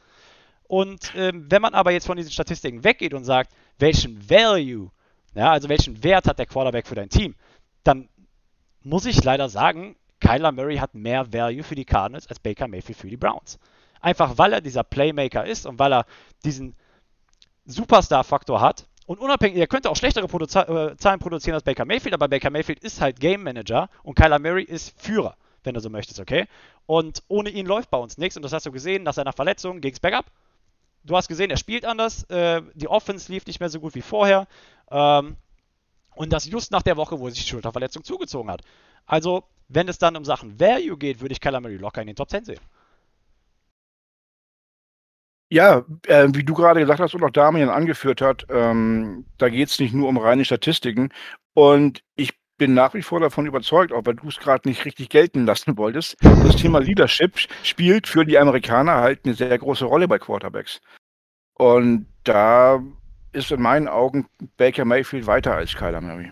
[0.64, 4.90] Und ähm, wenn man aber jetzt von diesen Statistiken weggeht und sagt, welchen Value,
[5.34, 7.36] ja, also welchen Wert hat der Quarterback für dein Team,
[7.84, 8.08] dann
[8.82, 12.98] muss ich leider sagen, Kyler Murray hat mehr Value für die Cardinals als Baker Mayfield
[12.98, 13.60] für die Browns.
[14.00, 16.04] Einfach weil er dieser Playmaker ist und weil er
[16.44, 16.74] diesen
[17.66, 22.14] Superstar-Faktor hat, und unabhängig, er könnte auch schlechtere Produ äh, Zahlen produzieren als Baker Mayfield,
[22.14, 25.90] aber Baker Mayfield ist halt Game Manager und Kyler Murray ist Führer, wenn du so
[25.90, 26.46] möchtest, okay?
[26.86, 28.36] Und ohne ihn läuft bei uns nichts.
[28.36, 30.26] Und das hast du gesehen, nach seiner Verletzung ging es bergab.
[31.02, 32.22] Du hast gesehen, er spielt anders.
[32.30, 34.46] Äh, die Offense lief nicht mehr so gut wie vorher.
[34.92, 35.34] Ähm,
[36.14, 38.62] und das just nach der Woche, wo er sich die Schulterverletzung zugezogen hat.
[39.06, 42.14] Also, wenn es dann um Sachen Value geht, würde ich Kyler Murray locker in den
[42.14, 42.60] Top 10 sehen.
[45.52, 49.68] Ja, äh, wie du gerade gesagt hast und auch Damian angeführt hat, ähm, da geht
[49.68, 51.12] es nicht nur um reine Statistiken.
[51.54, 55.08] Und ich bin nach wie vor davon überzeugt, auch weil du es gerade nicht richtig
[55.08, 60.06] gelten lassen wolltest, das Thema Leadership spielt für die Amerikaner halt eine sehr große Rolle
[60.06, 60.80] bei Quarterbacks.
[61.54, 62.80] Und da
[63.32, 66.30] ist in meinen Augen Baker Mayfield weiter als Kyler Murray.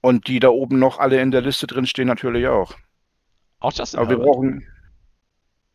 [0.00, 2.74] Und die da oben noch alle in der Liste drin stehen natürlich auch.
[3.58, 4.66] Auch Justin Aber wir brauchen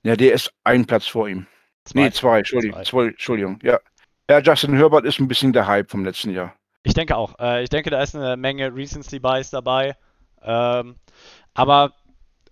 [0.04, 1.48] ja, der ist ein Platz vor ihm.
[1.86, 2.02] Zwei.
[2.02, 2.84] Nee, zwei, Entschuldigung.
[2.84, 3.08] Zwei.
[3.08, 3.60] Entschuldigung.
[3.64, 3.80] Ja.
[4.30, 6.56] ja, Justin Herbert ist ein bisschen der Hype vom letzten Jahr.
[6.84, 7.38] Ich denke auch.
[7.40, 9.96] Äh, ich denke, da ist eine Menge Recency Bias dabei.
[10.42, 10.96] Ähm,
[11.54, 11.94] aber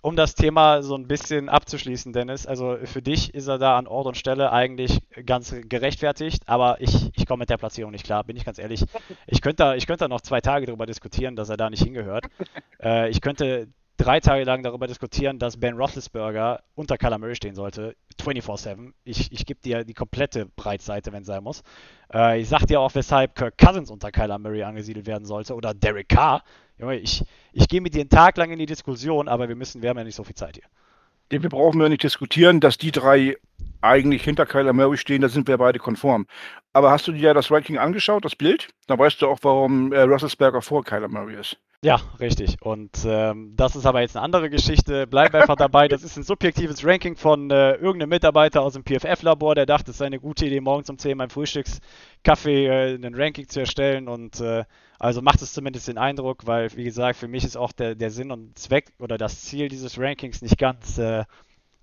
[0.02, 3.88] um das Thema so ein bisschen abzuschließen, Dennis, also für dich ist er da an
[3.88, 8.24] Ort und Stelle eigentlich ganz gerechtfertigt, aber ich, ich komme mit der Platzierung nicht klar,
[8.24, 8.86] bin ich ganz ehrlich.
[9.26, 11.84] Ich könnte da, ich könnte da noch zwei Tage darüber diskutieren, dass er da nicht
[11.84, 12.26] hingehört.
[12.80, 17.56] Äh, ich könnte drei Tage lang darüber diskutieren, dass Ben Roethlisberger unter Kyler Murray stehen
[17.56, 18.94] sollte, 24-7.
[19.04, 21.64] Ich, ich gebe dir die komplette Breitseite, wenn es sein muss.
[22.14, 25.74] Äh, ich sag dir auch, weshalb Kirk Cousins unter Kyler Murray angesiedelt werden sollte oder
[25.74, 26.44] Derek Carr.
[26.78, 29.82] Junge, ich, ich gehe mit dir einen Tag lang in die Diskussion, aber wir müssen,
[29.82, 31.42] wir haben ja nicht so viel Zeit hier.
[31.42, 33.36] Wir brauchen wir nicht diskutieren, dass die drei
[33.88, 36.28] eigentlich hinter Kyler Murray stehen, da sind wir beide konform.
[36.74, 38.70] Aber hast du dir das Ranking angeschaut, das Bild?
[38.88, 41.58] Da weißt du auch, warum äh, Russelsberger vor Kyler Murray ist.
[41.84, 42.58] Ja, richtig.
[42.62, 45.06] Und ähm, das ist aber jetzt eine andere Geschichte.
[45.06, 45.88] Bleib einfach dabei.
[45.88, 50.00] Das ist ein subjektives Ranking von äh, irgendeinem Mitarbeiter aus dem PFF-Labor, der dachte, es
[50.00, 54.08] sei eine gute Idee, morgens um 10 beim Frühstückskaffee äh, ein Ranking zu erstellen.
[54.08, 54.66] Und äh,
[54.98, 58.10] also macht es zumindest den Eindruck, weil, wie gesagt, für mich ist auch der, der
[58.10, 61.26] Sinn und Zweck oder das Ziel dieses Rankings nicht ganz, äh,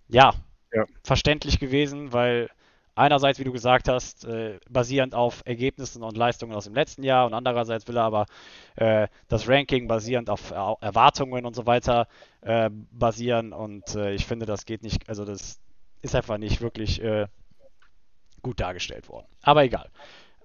[0.08, 0.34] ja,
[0.74, 2.48] ja, verständlich gewesen, weil
[2.96, 7.26] Einerseits, wie du gesagt hast, äh, basierend auf Ergebnissen und Leistungen aus dem letzten Jahr
[7.26, 8.26] und andererseits will er aber
[8.76, 12.06] äh, das Ranking basierend auf Erwartungen und so weiter
[12.42, 15.58] äh, basieren und äh, ich finde, das geht nicht, also das
[16.02, 17.26] ist einfach nicht wirklich äh,
[18.42, 19.26] gut dargestellt worden.
[19.42, 19.90] Aber egal.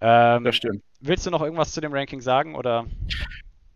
[0.02, 0.82] Ähm, das stimmt.
[1.02, 2.88] Willst du noch irgendwas zu dem Ranking sagen oder?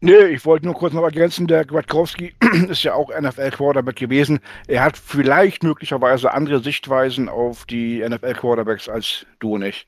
[0.03, 2.35] Nee, ich wollte nur kurz noch ergänzen, der Gwadkowski
[2.67, 4.41] ist ja auch NFL-Quarterback gewesen.
[4.67, 9.87] Er hat vielleicht möglicherweise andere Sichtweisen auf die NFL-Quarterbacks als du und ich.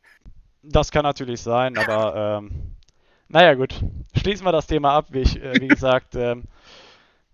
[0.63, 2.78] Das kann natürlich sein, aber ähm,
[3.28, 3.73] naja gut.
[4.15, 5.08] Schließen wir das Thema ab.
[5.10, 6.45] Wie, ich, äh, wie gesagt, ähm,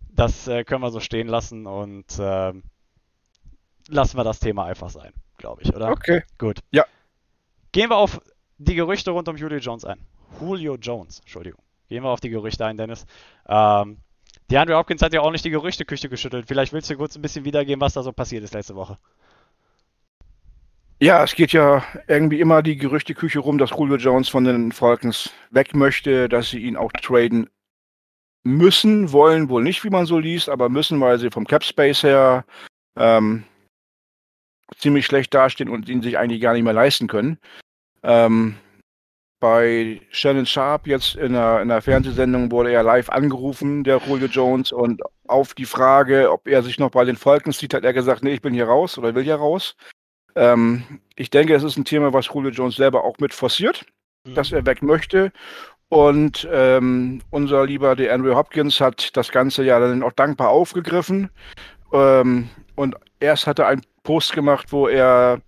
[0.10, 2.52] das äh, können wir so stehen lassen und äh,
[3.90, 5.92] lassen wir das Thema einfach sein, glaube ich, oder?
[5.92, 6.24] Okay.
[6.40, 6.62] Gut.
[6.72, 6.86] Ja.
[7.74, 8.22] Gehen wir auf
[8.58, 10.00] die Gerüchte rund um Julio Jones ein.
[10.40, 11.62] Julio Jones, Entschuldigung.
[11.92, 13.06] Gehen wir auf die Gerüchte ein, Dennis.
[13.50, 13.98] Ähm,
[14.50, 16.46] DeAndre Hopkins hat ja auch nicht die Gerüchteküche geschüttelt.
[16.48, 18.96] Vielleicht willst du kurz ein bisschen wiedergeben, was da so passiert ist letzte Woche.
[21.02, 25.32] Ja, es geht ja irgendwie immer die Gerüchteküche rum, dass Julio Jones von den Falcons
[25.50, 27.50] weg möchte, dass sie ihn auch traden
[28.44, 32.04] müssen, wollen wohl nicht, wie man so liest, aber müssen, weil sie vom Cap Space
[32.04, 32.46] her
[32.96, 33.44] ähm,
[34.78, 37.38] ziemlich schlecht dastehen und ihn sich eigentlich gar nicht mehr leisten können.
[38.02, 38.56] Ähm,
[39.42, 44.28] bei Shannon Sharp jetzt in einer, in einer, Fernsehsendung wurde er live angerufen, der Julio
[44.28, 47.92] Jones, und auf die Frage, ob er sich noch bei den Falcons sieht, hat er
[47.92, 49.76] gesagt, nee, ich bin hier raus oder will hier raus.
[50.36, 53.84] Ähm, ich denke, es ist ein Thema, was Julio Jones selber auch mit forciert,
[54.26, 54.36] mhm.
[54.36, 55.32] dass er weg möchte.
[55.90, 61.32] Und ähm, unser lieber der Andrew Hopkins hat das Ganze ja dann auch dankbar aufgegriffen.
[61.92, 65.42] Ähm, und erst hat er einen Post gemacht, wo er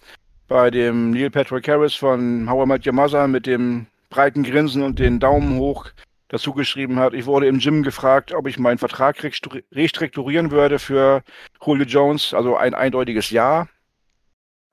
[0.47, 4.83] bei dem Neil Patrick Harris von How I Met Your Mother mit dem breiten Grinsen
[4.83, 5.89] und den Daumen hoch
[6.33, 11.21] dazu geschrieben hat, ich wurde im Gym gefragt, ob ich meinen Vertrag restrukturieren würde für
[11.63, 13.67] Julio Jones, also ein eindeutiges Ja.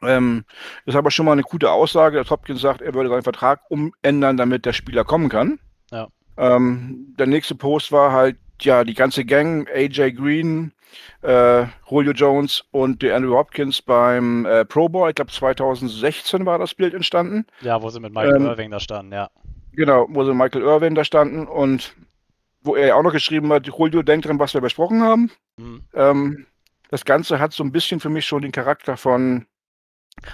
[0.02, 0.44] Ähm,
[0.86, 3.60] das ist aber schon mal eine gute Aussage, dass Hopkins sagt, er würde seinen Vertrag
[3.68, 5.58] umändern, damit der Spieler kommen kann.
[5.90, 6.08] Ja.
[6.38, 10.72] Ähm, der nächste Post war halt, ja, die ganze Gang, AJ Green,
[11.22, 15.08] äh, Julio Jones und der Andrew Hopkins beim äh, Pro Bowl.
[15.08, 17.46] Ich glaube 2016 war das Bild entstanden.
[17.60, 19.30] Ja, wo sie mit Michael ähm, Irving da standen, ja.
[19.72, 21.94] Genau, wo sie mit Michael Irving da standen und
[22.62, 25.30] wo er auch noch geschrieben hat, Julio denkt dran, was wir besprochen haben.
[25.56, 25.82] Mhm.
[25.94, 26.46] Ähm,
[26.90, 29.46] das Ganze hat so ein bisschen für mich schon den Charakter von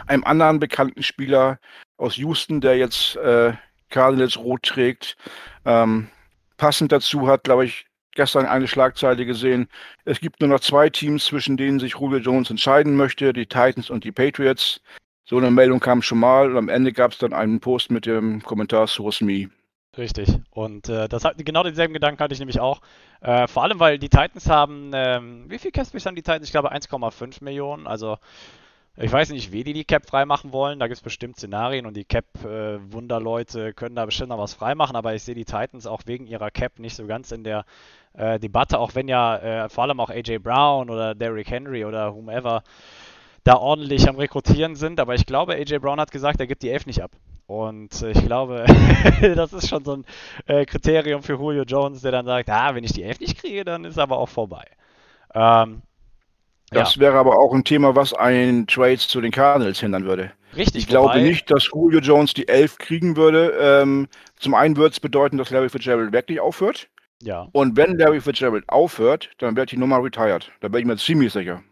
[0.07, 1.59] einem anderen bekannten Spieler
[1.97, 3.53] aus Houston, der jetzt äh,
[3.91, 5.17] Cardinals rot trägt.
[5.65, 6.09] Ähm,
[6.57, 9.69] passend dazu hat, glaube ich, gestern eine Schlagzeile gesehen.
[10.05, 13.91] Es gibt nur noch zwei Teams, zwischen denen sich Julio Jones entscheiden möchte, die Titans
[13.91, 14.81] und die Patriots.
[15.25, 18.07] So eine Meldung kam schon mal und am Ende gab es dann einen Post mit
[18.07, 19.49] dem Kommentar Source Me.
[19.97, 20.29] Richtig.
[20.51, 22.81] Und äh, das hat, genau denselben Gedanken hatte ich nämlich auch.
[23.21, 26.47] Äh, vor allem, weil die Titans haben, ähm, wie viel Cap haben die Titans?
[26.47, 27.87] Ich glaube 1,5 Millionen.
[27.87, 28.19] Also
[28.99, 30.79] ich weiß nicht, wie die die Cap freimachen wollen.
[30.79, 34.97] Da gibt es bestimmt Szenarien und die Cap-Wunderleute äh, können da bestimmt noch was freimachen.
[34.97, 37.67] Aber ich sehe die Titans auch wegen ihrer Cap nicht so ganz in der
[38.15, 42.15] äh, Debatte, auch wenn ja äh, vor allem auch AJ Brown oder Derrick Henry oder
[42.15, 42.63] whomever
[43.45, 44.99] da ordentlich am Rekrutieren sind.
[44.99, 47.11] Aber ich glaube, AJ Brown hat gesagt, er gibt die Elf nicht ab.
[47.47, 48.65] Und ich glaube,
[49.21, 50.05] das ist schon so ein
[50.47, 53.65] äh, Kriterium für Julio Jones, der dann sagt, ah, wenn ich die Elf nicht kriege,
[53.65, 54.65] dann ist aber auch vorbei.
[55.35, 55.83] Ähm,
[56.71, 57.01] das ja.
[57.01, 60.33] wäre aber auch ein Thema, was einen Trade zu den Cardinals hindern würde.
[60.57, 60.83] Richtig.
[60.83, 63.53] Ich glaube nicht, dass Julio Jones die Elf kriegen würde.
[63.61, 66.89] Ähm, zum einen würde es bedeuten, dass Larry Fitzgerald wirklich aufhört.
[67.23, 67.49] Ja.
[67.53, 70.51] Und wenn Larry Fitzgerald aufhört, dann wird die Nummer retired.
[70.61, 71.63] Da bin ich mir ziemlich sicher.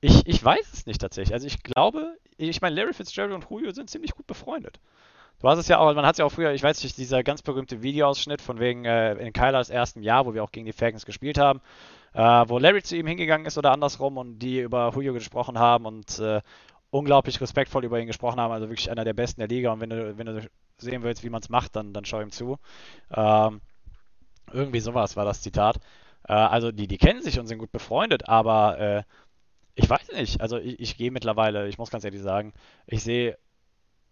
[0.00, 1.32] Ich, ich weiß es nicht tatsächlich.
[1.32, 4.78] Also ich glaube, ich meine, Larry Fitzgerald und Julio sind ziemlich gut befreundet.
[5.40, 7.22] Du hast es ja auch, man hat es ja auch früher, ich weiß nicht, dieser
[7.22, 10.72] ganz berühmte Videoausschnitt von wegen äh, in Kylers ersten Jahr, wo wir auch gegen die
[10.72, 11.60] Falcons gespielt haben,
[12.14, 15.84] äh, wo Larry zu ihm hingegangen ist oder andersrum und die über Julio gesprochen haben
[15.86, 16.40] und äh,
[16.90, 18.52] unglaublich respektvoll über ihn gesprochen haben.
[18.52, 19.72] Also wirklich einer der besten der Liga.
[19.72, 20.48] Und wenn du, wenn du
[20.78, 22.58] sehen willst, wie man es macht, dann, dann schau ihm zu.
[23.12, 23.60] Ähm,
[24.52, 25.78] irgendwie sowas war das Zitat.
[26.28, 29.02] Äh, also die, die kennen sich und sind gut befreundet, aber äh,
[29.74, 30.40] ich weiß nicht.
[30.40, 32.52] Also ich, ich gehe mittlerweile, ich muss ganz ehrlich sagen,
[32.86, 33.36] ich sehe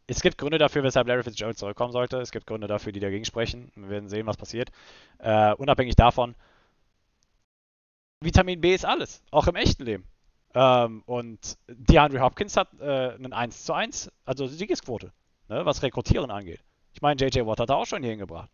[0.08, 2.18] es gibt Gründe dafür, weshalb Larry Fitzgerald zurückkommen sollte.
[2.18, 3.70] Es gibt Gründe dafür, die dagegen sprechen.
[3.76, 4.70] Wir werden sehen, was passiert.
[5.18, 6.34] Äh, unabhängig davon,
[8.24, 10.04] Vitamin B ist alles, auch im echten Leben.
[10.54, 15.12] Ähm, und DeAndre Hopkins hat äh, einen 1 zu 1, also Siegesquote,
[15.48, 16.60] ne, was Rekrutieren angeht.
[16.92, 18.50] Ich meine, JJ Watt hat er auch schon hier hingebracht.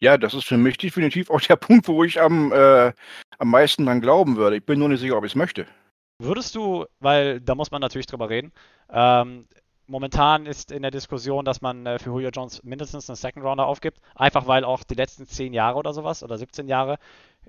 [0.00, 2.92] Ja, das ist für mich definitiv auch der Punkt, wo ich am, äh,
[3.38, 4.56] am meisten dran glauben würde.
[4.56, 5.66] Ich bin nur nicht sicher, ob ich es möchte.
[6.18, 8.52] Würdest du, weil da muss man natürlich drüber reden,
[8.90, 9.46] ähm,
[9.86, 13.66] momentan ist in der Diskussion, dass man äh, für Julio Jones mindestens einen Second Rounder
[13.66, 16.98] aufgibt, einfach weil auch die letzten 10 Jahre oder sowas oder 17 Jahre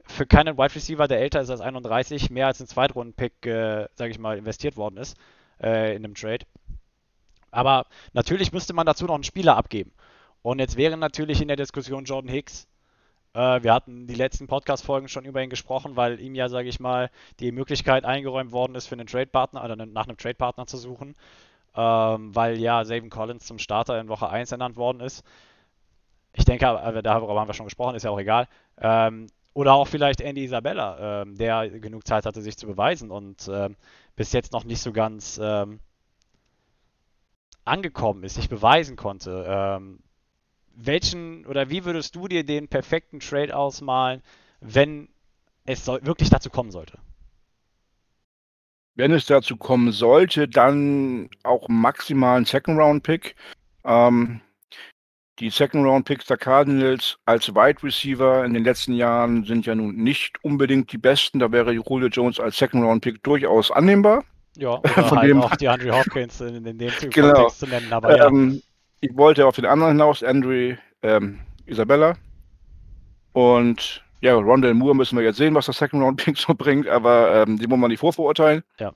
[0.05, 4.11] für keinen Wide Receiver, der älter ist als 31, mehr als ein Zweitrunden-Pick, äh, sage
[4.11, 5.17] ich mal, investiert worden ist.
[5.61, 6.45] äh, in einem Trade.
[7.51, 9.93] Aber natürlich müsste man dazu noch einen Spieler abgeben.
[10.41, 12.67] Und jetzt wäre natürlich in der Diskussion Jordan Hicks.
[13.33, 16.79] Äh, wir hatten die letzten Podcast-Folgen schon über ihn gesprochen, weil ihm ja, sage ich
[16.79, 21.15] mal, die Möglichkeit eingeräumt worden ist, für einen Trade-Partner oder nach einem Trade-Partner zu suchen.
[21.75, 25.23] Ähm, weil ja Savin Collins zum Starter in Woche 1 ernannt worden ist.
[26.33, 28.47] Ich denke, aber darüber haben wir schon gesprochen, ist ja auch egal.
[28.79, 33.49] Ähm, oder auch vielleicht Andy Isabella, ähm, der genug Zeit hatte, sich zu beweisen und
[33.51, 33.77] ähm,
[34.17, 35.79] bis jetzt noch nicht so ganz ähm,
[37.63, 39.45] angekommen ist, sich beweisen konnte.
[39.47, 39.99] Ähm,
[40.75, 44.21] welchen oder wie würdest du dir den perfekten Trade ausmalen,
[44.59, 45.07] wenn
[45.65, 46.99] es so, wirklich dazu kommen sollte?
[48.95, 53.35] Wenn es dazu kommen sollte, dann auch maximal ein Second-Round-Pick.
[53.83, 54.41] Ähm,
[55.39, 60.41] die Second-Round-Picks der Cardinals als Wide Receiver in den letzten Jahren sind ja nun nicht
[60.43, 61.39] unbedingt die besten.
[61.39, 64.23] Da wäre Julio Jones als Second-Round-Pick durchaus annehmbar.
[64.55, 67.33] Ja, Von halt dem auch die Andrew Hopkins in, in dem genau.
[67.33, 67.91] Kontext zu nennen.
[67.91, 68.61] Aber ähm, ja.
[69.01, 72.15] Ich wollte auf den anderen hinaus, Andrew ähm, Isabella.
[73.33, 77.59] Und ja, Rondell Moore müssen wir jetzt sehen, was das Second-Round-Pick so bringt, aber ähm,
[77.59, 78.63] die muss man nicht vorverurteilen.
[78.79, 78.91] Ja.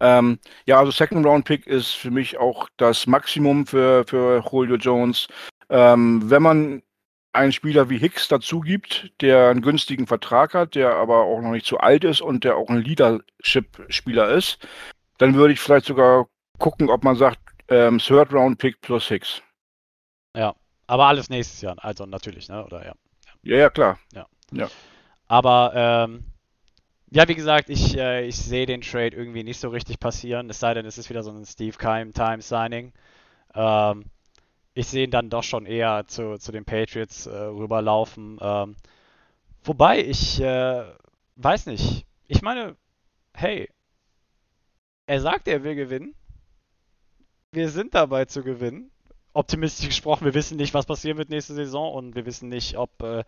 [0.00, 4.76] Ähm, ja, also Second Round Pick ist für mich auch das Maximum für, für Julio
[4.76, 5.28] Jones.
[5.68, 6.82] Ähm, wenn man
[7.32, 11.52] einen Spieler wie Hicks dazu gibt, der einen günstigen Vertrag hat, der aber auch noch
[11.52, 14.66] nicht zu alt ist und der auch ein Leadership-Spieler ist,
[15.18, 16.26] dann würde ich vielleicht sogar
[16.58, 19.42] gucken, ob man sagt, ähm, Third Round Pick plus Hicks.
[20.34, 20.56] Ja,
[20.88, 22.64] aber alles nächstes Jahr, also natürlich, ne?
[22.64, 22.94] Oder ja.
[23.42, 23.98] Ja, ja, klar.
[24.12, 24.26] Ja.
[24.52, 24.68] ja.
[25.28, 26.24] Aber ähm,
[27.10, 30.60] ja, wie gesagt, ich, äh, ich sehe den Trade irgendwie nicht so richtig passieren, es
[30.60, 32.92] sei denn, es ist wieder so ein Steve Keim Time Signing.
[33.54, 34.04] Ähm,
[34.74, 38.38] ich sehe ihn dann doch schon eher zu, zu den Patriots äh, rüberlaufen.
[38.40, 38.76] Ähm,
[39.64, 40.84] wobei, ich äh,
[41.36, 42.06] weiß nicht.
[42.28, 42.76] Ich meine,
[43.34, 43.68] hey,
[45.06, 46.14] er sagt, er will gewinnen.
[47.52, 48.92] Wir sind dabei zu gewinnen.
[49.32, 53.02] Optimistisch gesprochen, wir wissen nicht, was passieren wird nächste Saison und wir wissen nicht, ob
[53.02, 53.24] äh,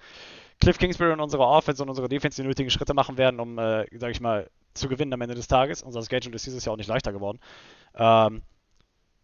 [0.61, 3.87] Cliff Kingsbury und unsere Offense und unsere Defense die nötigen Schritte machen werden, um, äh,
[3.99, 5.83] sag ich mal, zu gewinnen am Ende des Tages.
[5.83, 7.39] Unser Schedule ist dieses Jahr auch nicht leichter geworden.
[7.95, 8.43] Ähm,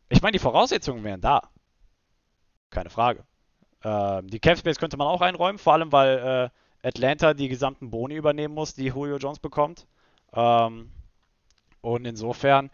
[0.09, 1.51] ich meine, die Voraussetzungen wären da.
[2.71, 3.25] Keine Frage.
[3.83, 6.51] Ähm, die Cap Space könnte man auch einräumen, vor allem weil
[6.83, 9.87] äh, Atlanta die gesamten Boni übernehmen muss, die Julio Jones bekommt.
[10.33, 10.91] Ähm,
[11.81, 12.71] und insofern,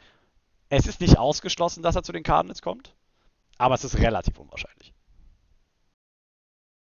[0.69, 2.95] es ist nicht ausgeschlossen, dass er zu den Cardinals kommt,
[3.59, 4.93] aber es ist relativ unwahrscheinlich.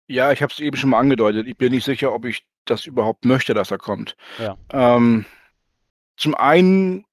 [0.08, 1.48] Ja, ich habe es eben schon mal angedeutet.
[1.48, 4.16] Ich bin nicht sicher, ob ich das überhaupt möchte, dass er kommt.
[4.40, 4.56] Ja.
[4.72, 5.26] Ähm,
[6.18, 7.06] zum einen,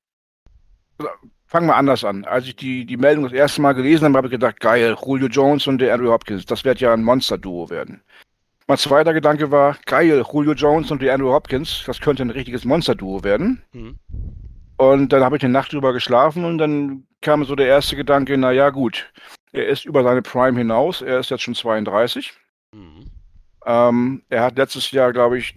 [1.47, 2.25] fangen wir anders an.
[2.25, 5.29] Als ich die, die Meldung das erste Mal gelesen habe, habe ich gedacht, geil, Julio
[5.29, 8.03] Jones und der Andrew Hopkins, das wird ja ein Monster-Duo werden.
[8.69, 12.65] Mein zweiter Gedanke war, geil, Julio Jones und der Andrew Hopkins, das könnte ein richtiges
[12.65, 13.63] Monster-Duo werden.
[13.73, 13.99] Mhm.
[14.77, 18.37] Und dann habe ich eine Nacht drüber geschlafen und dann kam so der erste Gedanke,
[18.37, 19.13] naja gut,
[19.53, 22.33] er ist über seine Prime hinaus, er ist jetzt schon 32.
[22.75, 23.11] Mhm.
[23.65, 25.55] Ähm, er hat letztes Jahr, glaube ich,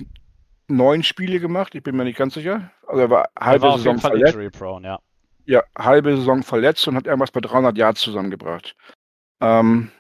[0.67, 1.75] neun Spiele gemacht.
[1.75, 2.71] Ich bin mir nicht ganz sicher.
[2.87, 4.59] Also er war halbe er war Saison verletzt.
[4.59, 4.99] Prone, ja.
[5.45, 5.63] ja.
[5.77, 8.75] halbe Saison verletzt und hat irgendwas bei 300 Yards zusammengebracht.
[9.41, 9.91] Ähm,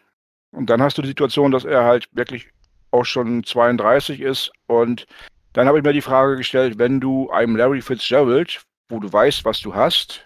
[0.51, 2.49] und dann hast du die Situation, dass er halt wirklich
[2.91, 4.51] auch schon 32 ist.
[4.67, 5.05] Und
[5.53, 9.45] dann habe ich mir die Frage gestellt, wenn du einem Larry Fitzgerald, wo du weißt,
[9.45, 10.25] was du hast,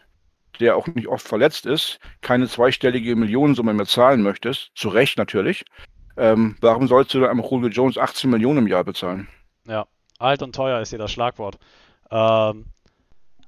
[0.59, 5.65] der auch nicht oft verletzt ist, keine zweistellige Millionensumme mehr zahlen möchtest, zu Recht natürlich,
[6.19, 9.29] ähm, warum sollst du einem Julio Jones 18 Millionen im Jahr bezahlen?
[9.65, 11.57] Ja, alt und teuer ist hier das Schlagwort.
[12.11, 12.65] Ähm,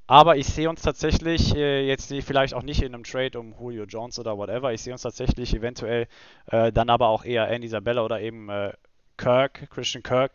[0.08, 3.84] aber ich sehe uns tatsächlich äh, jetzt vielleicht auch nicht in einem Trade um Julio
[3.84, 4.72] Jones oder whatever.
[4.72, 6.08] Ich sehe uns tatsächlich eventuell
[6.48, 8.72] äh, dann aber auch eher Andy Isabella oder eben äh,
[9.18, 10.32] Kirk, Christian Kirk.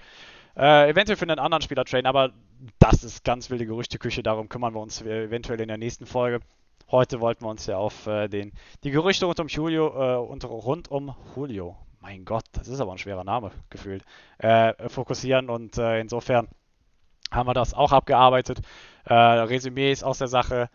[0.56, 2.32] Äh, eventuell für einen anderen Spieler traden, aber
[2.78, 4.22] das ist ganz wilde Gerüchteküche.
[4.22, 6.40] Darum kümmern wir uns eventuell in der nächsten Folge.
[6.90, 8.52] Heute wollten wir uns ja auf äh, den,
[8.84, 12.92] die Gerüchte rund um Julio äh, und rund um Julio, mein Gott, das ist aber
[12.92, 14.04] ein schwerer Name gefühlt,
[14.38, 16.46] äh, fokussieren und äh, insofern
[17.32, 18.60] haben wir das auch abgearbeitet.
[19.04, 20.70] Äh, Resümees aus der Sache.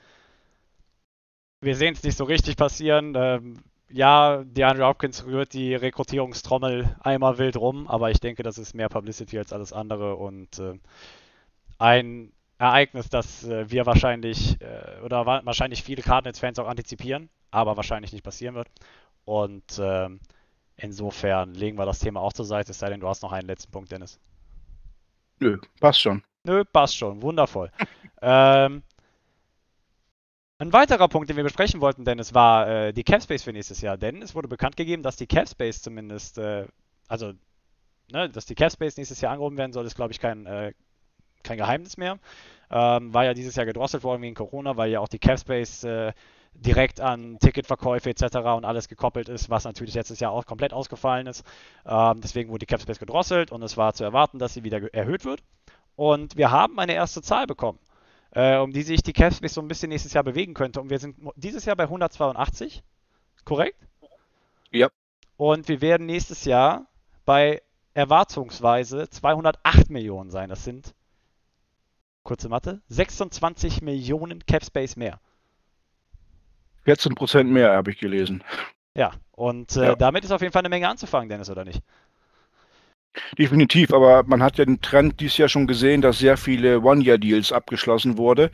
[1.62, 3.14] Wir sehen es nicht so richtig passieren.
[3.16, 8.74] Ähm, ja, DeAndre Hopkins rührt die Rekrutierungstrommel einmal wild rum, aber ich denke, das ist
[8.74, 10.80] mehr Publicity als alles andere und äh,
[11.78, 12.32] ein
[12.62, 18.24] Ereignis, das äh, wir wahrscheinlich äh, oder wahrscheinlich viele Cardinals-Fans auch antizipieren, aber wahrscheinlich nicht
[18.24, 18.70] passieren wird.
[19.26, 20.20] Und ähm,
[20.82, 23.48] Insofern legen wir das Thema auch zur Seite, es sei denn, du hast noch einen
[23.48, 24.20] letzten Punkt, Dennis.
[25.40, 26.24] Nö, passt schon.
[26.44, 27.22] Nö, passt schon.
[27.22, 27.72] Wundervoll.
[28.22, 28.82] ähm,
[30.58, 33.98] ein weiterer Punkt, den wir besprechen wollten, Dennis, war äh, die Capspace für nächstes Jahr.
[33.98, 36.66] Denn es wurde bekannt gegeben, dass die Capspace zumindest, äh,
[37.08, 37.34] also,
[38.12, 40.74] ne, dass die Capspace nächstes Jahr angehoben werden soll, ist, glaube ich, kein, äh,
[41.44, 42.20] kein Geheimnis mehr.
[42.70, 46.14] Ähm, war ja dieses Jahr gedrosselt worden wegen Corona, weil ja auch die Capspace äh,
[46.54, 48.38] direkt an Ticketverkäufe etc.
[48.56, 51.46] und alles gekoppelt ist, was natürlich letztes Jahr auch komplett ausgefallen ist.
[51.86, 55.26] Ähm, deswegen wurde die Capspace gedrosselt und es war zu erwarten, dass sie wieder erhöht
[55.26, 55.42] wird.
[55.96, 57.80] Und wir haben eine erste Zahl bekommen,
[58.32, 60.82] äh, um die sich die Capspace so ein bisschen nächstes Jahr bewegen könnte.
[60.82, 62.84] Und wir sind dieses Jahr bei 182,
[63.44, 63.78] korrekt?
[64.72, 64.90] Ja.
[65.38, 66.86] Und wir werden nächstes Jahr
[67.26, 67.62] bei
[67.94, 70.50] erwartungsweise 208 Millionen sein.
[70.50, 70.94] Das sind,
[72.24, 75.20] kurze Mathe, 26 Millionen Capspace mehr.
[76.84, 78.44] 14 Prozent mehr, habe ich gelesen.
[78.96, 79.96] Ja, und äh, ja.
[79.96, 81.82] damit ist auf jeden Fall eine Menge anzufangen, Dennis, oder nicht?
[83.38, 87.52] Definitiv, aber man hat ja den Trend dieses Jahr schon gesehen, dass sehr viele One-Year-Deals
[87.52, 88.52] abgeschlossen wurde.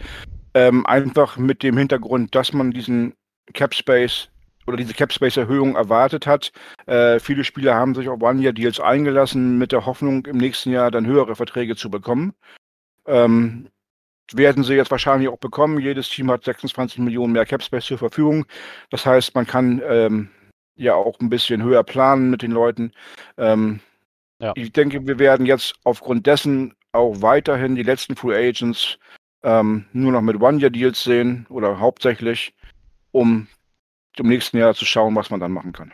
[0.53, 3.13] Ähm, einfach mit dem Hintergrund, dass man diesen
[3.53, 4.29] Cap Space
[4.65, 6.51] oder diese Cap Space Erhöhung erwartet hat.
[6.87, 11.05] Äh, viele Spieler haben sich auf One-Year-Deals eingelassen, mit der Hoffnung, im nächsten Jahr dann
[11.05, 12.33] höhere Verträge zu bekommen.
[13.07, 13.69] Ähm,
[14.33, 15.79] werden sie jetzt wahrscheinlich auch bekommen.
[15.79, 18.45] Jedes Team hat 26 Millionen mehr Capspace zur Verfügung.
[18.89, 20.29] Das heißt, man kann ähm,
[20.75, 22.91] ja auch ein bisschen höher planen mit den Leuten.
[23.37, 23.79] Ähm,
[24.39, 24.51] ja.
[24.55, 28.97] Ich denke, wir werden jetzt aufgrund dessen auch weiterhin die letzten Free Agents
[29.43, 32.53] ähm, nur noch mit One-Year-Deals sehen oder hauptsächlich,
[33.11, 33.47] um
[34.17, 35.93] im nächsten Jahr zu schauen, was man dann machen kann.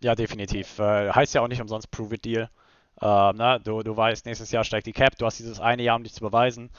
[0.00, 0.78] Ja, definitiv.
[0.78, 2.48] Äh, heißt ja auch nicht umsonst Prove-It-Deal.
[3.04, 5.96] Äh, na, du, du weißt, nächstes Jahr steigt die Cap, du hast dieses eine Jahr,
[5.96, 6.70] um dich zu beweisen.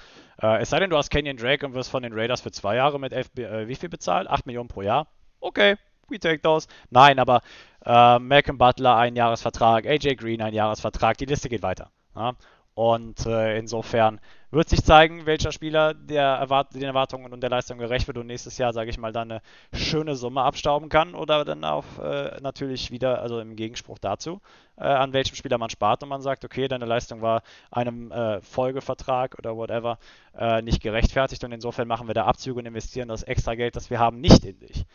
[0.41, 2.75] Äh, es sei denn, du hast Kenyon Drake und wirst von den Raiders für zwei
[2.75, 4.27] Jahre mit elf, äh, wie viel bezahlt?
[4.27, 5.05] 8 Millionen pro Jahr?
[5.39, 5.75] Okay,
[6.09, 6.67] we take those.
[6.89, 7.41] Nein, aber
[7.85, 11.91] äh, Malcolm Butler, ein Jahresvertrag, AJ Green, ein Jahresvertrag, die Liste geht weiter.
[12.15, 12.33] Ja?
[12.75, 14.19] Und äh, insofern
[14.51, 18.27] wird sich zeigen, welcher Spieler der Erwart den Erwartungen und der Leistung gerecht wird und
[18.27, 19.41] nächstes Jahr, sage ich mal, dann eine
[19.73, 24.41] schöne Summe abstauben kann oder dann auch äh, natürlich wieder, also im Gegenspruch dazu,
[24.75, 28.41] äh, an welchem Spieler man spart und man sagt, okay, deine Leistung war einem äh,
[28.41, 29.97] Folgevertrag oder whatever
[30.37, 33.89] äh, nicht gerechtfertigt und insofern machen wir da Abzüge und investieren das extra Geld, das
[33.89, 34.85] wir haben, nicht in dich.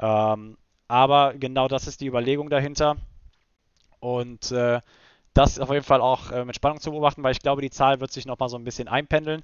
[0.00, 0.56] Ähm,
[0.88, 2.96] aber genau das ist die Überlegung dahinter
[4.00, 4.80] und äh,
[5.38, 8.00] das auf jeden Fall auch äh, mit Spannung zu beobachten, weil ich glaube, die Zahl
[8.00, 9.42] wird sich noch mal so ein bisschen einpendeln.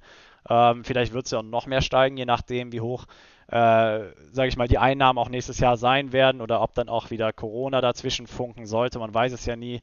[0.49, 3.07] Ähm, vielleicht wird sie auch noch mehr steigen, je nachdem, wie hoch,
[3.47, 4.01] äh,
[4.32, 7.32] sage ich mal, die Einnahmen auch nächstes Jahr sein werden oder ob dann auch wieder
[7.32, 8.99] Corona dazwischen funken sollte.
[8.99, 9.80] Man weiß es ja nie.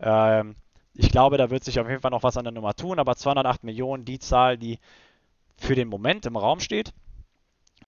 [0.00, 0.56] Ähm,
[0.94, 3.14] ich glaube, da wird sich auf jeden Fall noch was an der Nummer tun, aber
[3.14, 4.78] 208 Millionen, die Zahl, die
[5.56, 6.92] für den Moment im Raum steht.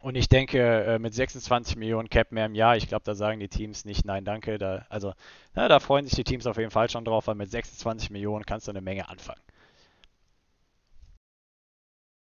[0.04, 3.40] Und ich denke, äh, mit 26 Millionen Cap mehr im Jahr, ich glaube, da sagen
[3.40, 4.58] die Teams nicht nein, danke.
[4.58, 5.14] Da, also,
[5.54, 8.44] na, da freuen sich die Teams auf jeden Fall schon drauf, weil mit 26 Millionen
[8.44, 9.40] kannst du eine Menge anfangen.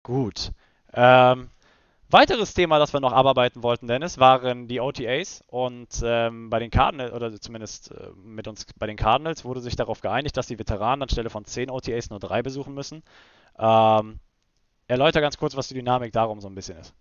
[0.04, 0.52] Gut.
[0.94, 1.50] Ähm,
[2.10, 5.44] weiteres Thema, das wir noch abarbeiten wollten, Dennis, waren die OTAs.
[5.48, 9.76] Und ähm, bei den Cardinals, oder zumindest äh, mit uns bei den Cardinals, wurde sich
[9.76, 13.04] darauf geeinigt, dass die Veteranen anstelle von 10 OTAs nur drei besuchen müssen.
[13.60, 14.20] Ähm,
[14.88, 16.94] erläuter ganz kurz, was die Dynamik darum so ein bisschen ist.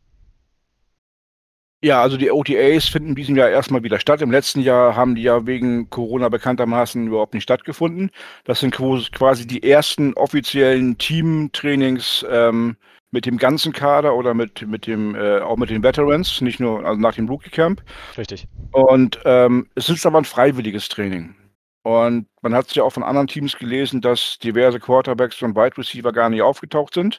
[1.85, 4.23] Ja, also die OTAs finden in diesem Jahr erstmal wieder statt.
[4.23, 8.11] Im letzten Jahr haben die ja wegen Corona bekanntermaßen überhaupt nicht stattgefunden.
[8.45, 12.77] Das sind quasi die ersten offiziellen Teamtrainings ähm,
[13.11, 16.87] mit dem ganzen Kader oder mit, mit dem, äh, auch mit den Veterans, nicht nur
[16.87, 17.83] also nach dem Rookie Camp.
[18.17, 18.47] Richtig.
[18.71, 21.35] Und ähm, es ist aber ein freiwilliges Training.
[21.83, 25.77] Und man hat es ja auch von anderen Teams gelesen, dass diverse Quarterbacks und Wide
[25.77, 27.19] Receiver gar nicht aufgetaucht sind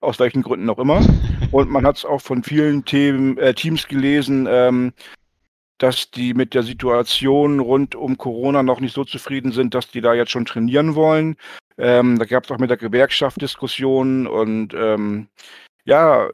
[0.00, 1.02] aus welchen Gründen auch immer.
[1.52, 4.92] Und man hat es auch von vielen Themen, äh, Teams gelesen, ähm,
[5.78, 10.02] dass die mit der Situation rund um Corona noch nicht so zufrieden sind, dass die
[10.02, 11.36] da jetzt schon trainieren wollen.
[11.78, 15.28] Ähm, da gab es auch mit der Gewerkschaft Diskussionen und ähm,
[15.84, 16.28] ja,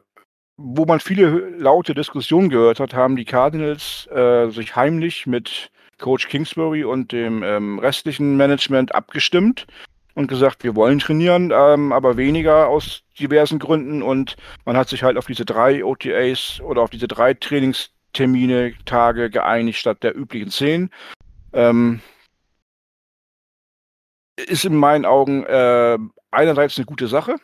[0.57, 6.27] wo man viele laute Diskussionen gehört hat, haben die Cardinals äh, sich heimlich mit Coach
[6.27, 9.65] Kingsbury und dem ähm, restlichen Management abgestimmt
[10.17, 14.01] und gesagt, wir wollen trainieren, ähm, aber weniger aus diversen Gründen.
[14.01, 19.29] Und man hat sich halt auf diese drei OTAs oder auf diese drei Trainingstermine, Tage
[19.29, 20.89] geeinigt statt der üblichen zehn.
[21.53, 21.99] Ähm,
[24.37, 25.99] ist in meinen Augen äh,
[26.31, 27.35] einerseits eine gute Sache,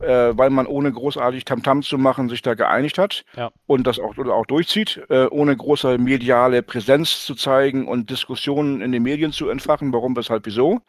[0.00, 3.52] äh, weil man ohne großartig Tamtam zu machen sich da geeinigt hat ja.
[3.68, 8.90] und das auch, auch durchzieht, äh, ohne große mediale Präsenz zu zeigen und Diskussionen in
[8.90, 10.80] den Medien zu entfachen, warum, weshalb, wieso.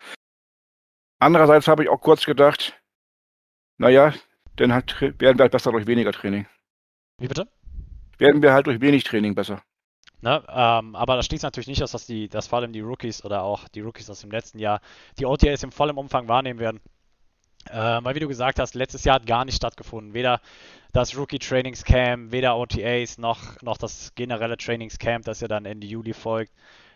[1.21, 2.73] Andererseits habe ich auch kurz gedacht,
[3.77, 4.11] naja,
[4.55, 6.47] dann halt, werden wir halt besser durch weniger Training.
[7.19, 7.47] Wie bitte?
[8.17, 9.61] Werden wir halt durch wenig Training besser.
[10.21, 13.23] Ne, ähm, aber das schließt natürlich nicht aus, dass, die, dass vor allem die Rookies
[13.23, 14.81] oder auch die Rookies aus dem letzten Jahr
[15.19, 16.81] die OTAs im vollen Umfang wahrnehmen werden.
[17.69, 20.15] Äh, weil wie du gesagt hast, letztes Jahr hat gar nicht stattgefunden.
[20.15, 20.41] Weder
[20.91, 26.13] das Rookie Trainingscamp, weder OTAs noch, noch das generelle Trainingscamp, das ja dann Ende Juli
[26.13, 26.51] folgt.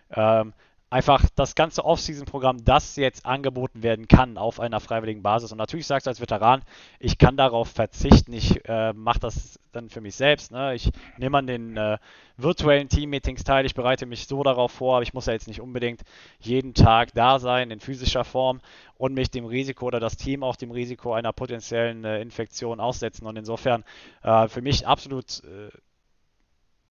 [0.10, 0.54] Ähm,
[0.96, 5.52] einfach das ganze Off-Season-Programm, das jetzt angeboten werden kann auf einer freiwilligen Basis.
[5.52, 6.62] Und natürlich sagst du als Veteran,
[7.00, 10.54] ich kann darauf verzichten, ich äh, mache das dann für mich selbst.
[10.54, 10.74] Ne?
[10.74, 11.98] Ich nehme an den äh,
[12.38, 15.60] virtuellen Team-Meetings teil, ich bereite mich so darauf vor, aber ich muss ja jetzt nicht
[15.60, 16.02] unbedingt
[16.40, 18.62] jeden Tag da sein in physischer Form
[18.98, 23.28] und mich dem Risiko oder das Team auch dem Risiko einer potenziellen äh, Infektion aussetzen.
[23.28, 23.84] Und insofern
[24.24, 25.72] äh, für mich absolut äh,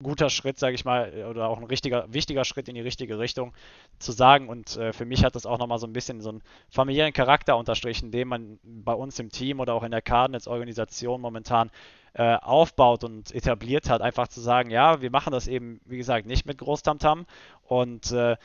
[0.01, 3.53] guter Schritt, sage ich mal, oder auch ein richtiger, wichtiger Schritt in die richtige Richtung
[3.99, 4.47] zu sagen.
[4.47, 7.57] Und äh, für mich hat das auch nochmal so ein bisschen so einen familiären Charakter
[7.57, 11.69] unterstrichen, den man bei uns im Team oder auch in der Cardinals-Organisation momentan
[12.13, 14.01] äh, aufbaut und etabliert hat.
[14.01, 17.25] Einfach zu sagen, ja, wir machen das eben, wie gesagt, nicht mit Großtamtam
[17.63, 18.37] und äh,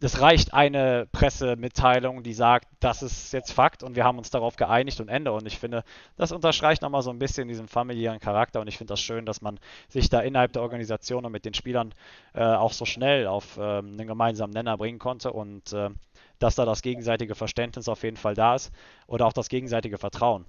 [0.00, 4.54] es reicht eine Pressemitteilung, die sagt, das ist jetzt Fakt und wir haben uns darauf
[4.54, 5.32] geeinigt und Ende.
[5.32, 5.82] Und ich finde,
[6.16, 9.40] das unterstreicht nochmal so ein bisschen diesen familiären Charakter und ich finde das schön, dass
[9.40, 11.94] man sich da innerhalb der Organisation und mit den Spielern
[12.32, 15.90] äh, auch so schnell auf äh, einen gemeinsamen Nenner bringen konnte und äh,
[16.38, 18.72] dass da das gegenseitige Verständnis auf jeden Fall da ist
[19.08, 20.44] oder auch das gegenseitige Vertrauen.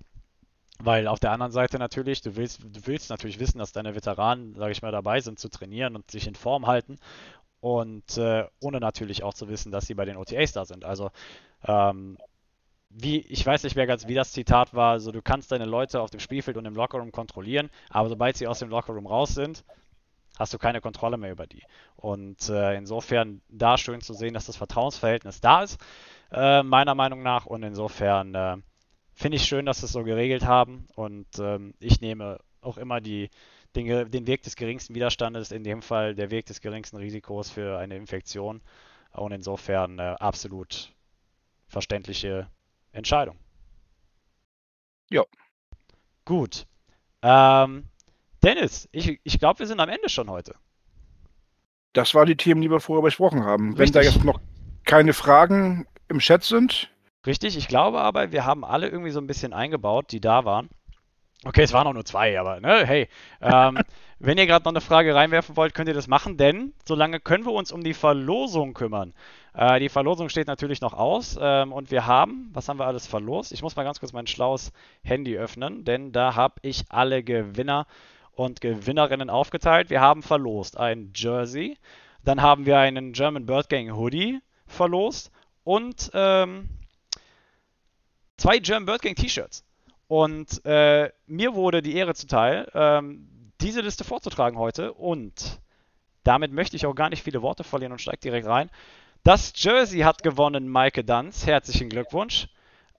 [0.82, 4.56] Weil auf der anderen Seite natürlich, du willst, du willst natürlich wissen, dass deine Veteranen,
[4.56, 6.98] sage ich mal, dabei sind zu trainieren und sich in Form halten
[7.62, 10.86] und äh, ohne natürlich auch zu wissen, dass sie bei den OTAs da sind.
[10.86, 11.12] Also
[11.68, 12.18] ähm,
[12.90, 16.02] wie, ich weiß nicht mehr ganz, wie das Zitat war, also du kannst deine Leute
[16.02, 19.64] auf dem Spielfeld und im Lockerroom kontrollieren, aber sobald sie aus dem Lockerroom raus sind,
[20.40, 21.64] hast du keine Kontrolle mehr über die.
[21.96, 25.80] Und äh, insofern da schön zu sehen, dass das Vertrauensverhältnis da ist,
[26.32, 27.46] äh, meiner Meinung nach.
[27.46, 28.58] Und insofern äh,
[29.14, 30.88] finde ich schön, dass sie es so geregelt haben.
[30.96, 33.30] Und ähm, ich nehme auch immer die,
[33.76, 37.78] den, den Weg des geringsten Widerstandes, in dem Fall der Weg des geringsten Risikos für
[37.78, 38.62] eine Infektion.
[39.12, 40.94] Und insofern äh, absolut
[41.68, 42.48] verständliche
[42.92, 43.38] Entscheidung.
[45.10, 45.24] Ja.
[46.26, 46.68] Gut.
[47.22, 47.86] Ähm,
[48.44, 50.56] Dennis, ich, ich glaube, wir sind am Ende schon heute.
[51.94, 53.74] Das waren die Themen, die wir vorher besprochen haben.
[53.76, 53.80] Richtig.
[53.80, 54.40] Wenn da jetzt noch
[54.86, 56.90] keine Fragen im Chat sind.
[57.26, 60.70] Richtig, ich glaube aber, wir haben alle irgendwie so ein bisschen eingebaut, die da waren.
[61.46, 63.08] Okay, es waren auch nur zwei, aber ne, hey,
[63.42, 63.80] ähm,
[64.20, 67.46] wenn ihr gerade noch eine Frage reinwerfen wollt, könnt ihr das machen, denn solange können
[67.46, 69.14] wir uns um die Verlosung kümmern.
[69.54, 73.08] Äh, die Verlosung steht natürlich noch aus ähm, und wir haben, was haben wir alles
[73.08, 73.54] verlost?
[73.54, 77.88] Ich muss mal ganz kurz mein schlaues Handy öffnen, denn da habe ich alle Gewinner
[78.34, 79.90] und Gewinnerinnen aufgeteilt.
[79.90, 81.78] Wir haben verlost ein Jersey,
[82.26, 85.32] dann haben wir einen German Bird Gang Hoodie verlost
[85.64, 86.68] und ähm,
[88.36, 89.64] zwei German Bird Gang T-Shirts.
[90.10, 93.30] Und äh, mir wurde die Ehre zuteil, ähm,
[93.62, 94.92] diese Liste vorzutragen heute.
[94.94, 95.62] Und
[96.24, 98.72] damit möchte ich auch gar nicht viele Worte verlieren und steige direkt rein.
[99.24, 101.46] Das Jersey hat gewonnen Maike Danz.
[101.46, 102.48] Herzlichen Glückwunsch.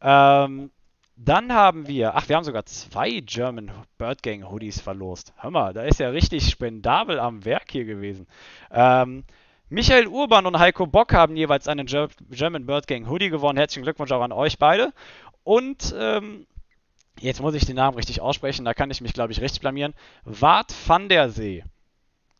[0.00, 0.70] Ähm,
[1.16, 5.32] dann haben wir, ach, wir haben sogar zwei German Bird Gang Hoodies verlost.
[5.38, 8.28] Hör mal, da ist ja richtig spendabel am Werk hier gewesen.
[8.70, 9.24] Ähm,
[9.68, 11.86] Michael Urban und Heiko Bock haben jeweils einen
[12.30, 13.58] German Bird Gang Hoodie gewonnen.
[13.58, 14.92] Herzlichen Glückwunsch auch an euch beide.
[15.42, 16.46] Und ähm,
[17.20, 19.94] Jetzt muss ich den Namen richtig aussprechen, da kann ich mich, glaube ich, richtig blamieren.
[20.24, 21.64] Wart van der See.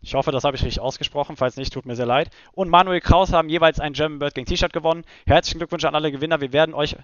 [0.00, 1.36] Ich hoffe, das habe ich richtig ausgesprochen.
[1.36, 2.30] Falls nicht, tut mir sehr leid.
[2.52, 5.04] Und Manuel Kraus haben jeweils ein German Bird Gang T-Shirt gewonnen.
[5.26, 6.40] Herzlichen Glückwunsch an alle Gewinner.
[6.40, 6.96] Wir werden euch,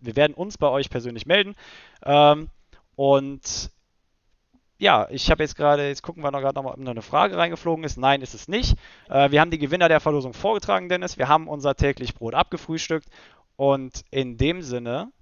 [0.00, 1.54] wir werden uns bei euch persönlich melden.
[2.04, 2.50] Ähm,
[2.96, 3.70] und
[4.78, 7.84] ja, ich habe jetzt gerade, jetzt gucken wir noch gerade noch, ob eine Frage reingeflogen
[7.84, 7.98] ist.
[7.98, 8.76] Nein, ist es nicht.
[9.08, 11.18] Äh, wir haben die Gewinner der Verlosung vorgetragen, Dennis.
[11.18, 13.06] Wir haben unser täglich Brot abgefrühstückt.
[13.54, 15.12] Und in dem Sinne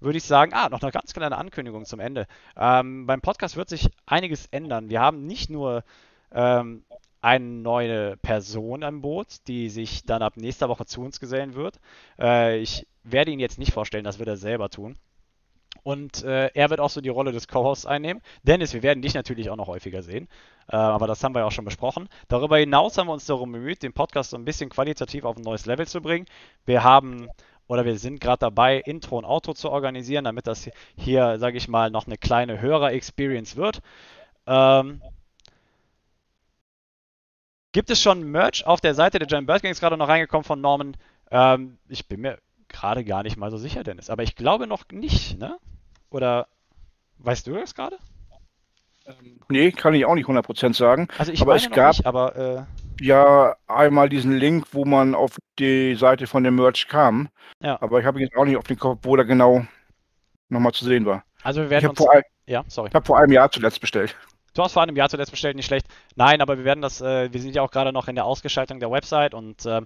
[0.00, 2.26] würde ich sagen, ah, noch eine ganz kleine Ankündigung zum Ende.
[2.56, 4.88] Ähm, beim Podcast wird sich einiges ändern.
[4.88, 5.84] Wir haben nicht nur
[6.32, 6.84] ähm,
[7.20, 11.78] eine neue Person am Boot, die sich dann ab nächster Woche zu uns gesellen wird.
[12.18, 14.96] Äh, ich werde ihn jetzt nicht vorstellen, das wird er selber tun.
[15.82, 18.22] Und äh, er wird auch so die Rolle des Co-Hosts einnehmen.
[18.42, 20.28] Dennis, wir werden dich natürlich auch noch häufiger sehen.
[20.68, 22.08] Äh, aber das haben wir ja auch schon besprochen.
[22.28, 25.42] Darüber hinaus haben wir uns darum bemüht, den Podcast so ein bisschen qualitativ auf ein
[25.42, 26.26] neues Level zu bringen.
[26.66, 27.28] Wir haben
[27.70, 31.68] oder wir sind gerade dabei, Intro und Outro zu organisieren, damit das hier, sage ich
[31.68, 33.80] mal, noch eine kleine Hörer-Experience wird.
[34.48, 35.00] Ähm,
[37.70, 40.60] gibt es schon Merch auf der Seite der Giant Bird Gangs gerade noch reingekommen von
[40.60, 40.96] Norman?
[41.30, 44.10] Ähm, ich bin mir gerade gar nicht mal so sicher, Dennis.
[44.10, 45.56] Aber ich glaube noch nicht, ne?
[46.10, 46.48] Oder
[47.18, 47.98] weißt du das gerade?
[49.06, 51.06] Ähm, nee, kann ich auch nicht 100% sagen.
[51.18, 52.62] Also ich aber es gab, nicht, aber äh,
[53.00, 57.28] ja einmal diesen Link, wo man auf die Seite von dem Merch kam.
[57.62, 57.80] Ja.
[57.80, 59.66] Aber ich habe jetzt auch nicht auf den Kopf, wo da genau
[60.48, 61.24] nochmal zu sehen war.
[61.42, 61.98] Also wir werden ich uns...
[61.98, 62.88] Vor, ja, sorry.
[62.88, 64.16] Ich habe vor einem Jahr zuletzt bestellt.
[64.54, 65.86] Du hast vor einem Jahr zuletzt bestellt, nicht schlecht.
[66.16, 68.80] Nein, aber wir werden das, äh, wir sind ja auch gerade noch in der Ausgestaltung
[68.80, 69.82] der Website und äh,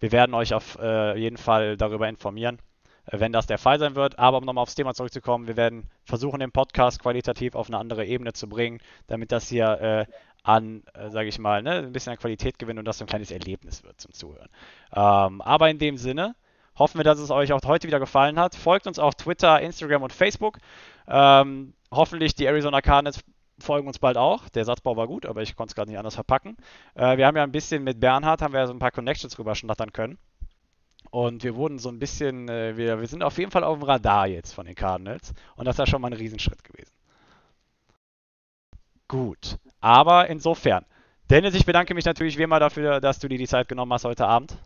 [0.00, 2.58] wir werden euch auf äh, jeden Fall darüber informieren,
[3.06, 4.18] äh, wenn das der Fall sein wird.
[4.18, 8.06] Aber um nochmal aufs Thema zurückzukommen, wir werden versuchen, den Podcast qualitativ auf eine andere
[8.06, 12.12] Ebene zu bringen, damit das hier äh, an, äh, sage ich mal, ne, ein bisschen
[12.12, 14.48] an Qualität gewinnen und das so ein kleines Erlebnis wird zum Zuhören.
[14.94, 16.34] Ähm, aber in dem Sinne
[16.78, 18.54] hoffen wir, dass es euch auch heute wieder gefallen hat.
[18.54, 20.58] Folgt uns auf Twitter, Instagram und Facebook.
[21.06, 23.20] Ähm, hoffentlich die Arizona Cardinals
[23.58, 24.48] folgen uns bald auch.
[24.48, 26.56] Der Satzbau war gut, aber ich konnte es gerade nicht anders verpacken.
[26.94, 29.38] Äh, wir haben ja ein bisschen mit Bernhard, haben wir ja so ein paar Connections
[29.38, 30.18] rüberschnattern können.
[31.10, 33.82] Und wir wurden so ein bisschen, äh, wir, wir sind auf jeden Fall auf dem
[33.84, 35.32] Radar jetzt von den Cardinals.
[35.56, 36.92] Und das ist ja schon mal ein Riesenschritt gewesen.
[39.08, 39.58] Gut.
[39.80, 40.84] Aber insofern.
[41.30, 44.04] Dennis, ich bedanke mich natürlich wie immer dafür, dass du dir die Zeit genommen hast
[44.04, 44.56] heute Abend.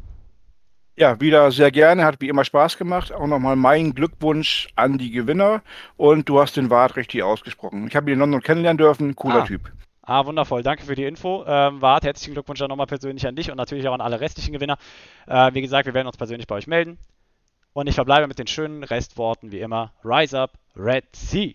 [0.95, 3.13] Ja, wieder sehr gerne, hat wie immer Spaß gemacht.
[3.13, 5.63] Auch nochmal mein Glückwunsch an die Gewinner
[5.97, 7.87] und du hast den Wart richtig ausgesprochen.
[7.89, 9.47] Ich habe ihn in London kennenlernen dürfen, cooler Ah.
[9.47, 9.73] Typ.
[10.03, 10.63] Ah, wundervoll.
[10.63, 11.45] Danke für die Info.
[11.47, 14.53] Ähm, Wart, herzlichen Glückwunsch dann nochmal persönlich an dich und natürlich auch an alle restlichen
[14.53, 14.77] Gewinner.
[15.27, 16.99] Äh, wie gesagt, wir werden uns persönlich bei euch melden.
[17.73, 19.93] Und ich verbleibe mit den schönen Restworten wie immer.
[20.05, 21.55] Rise up, Red Sea.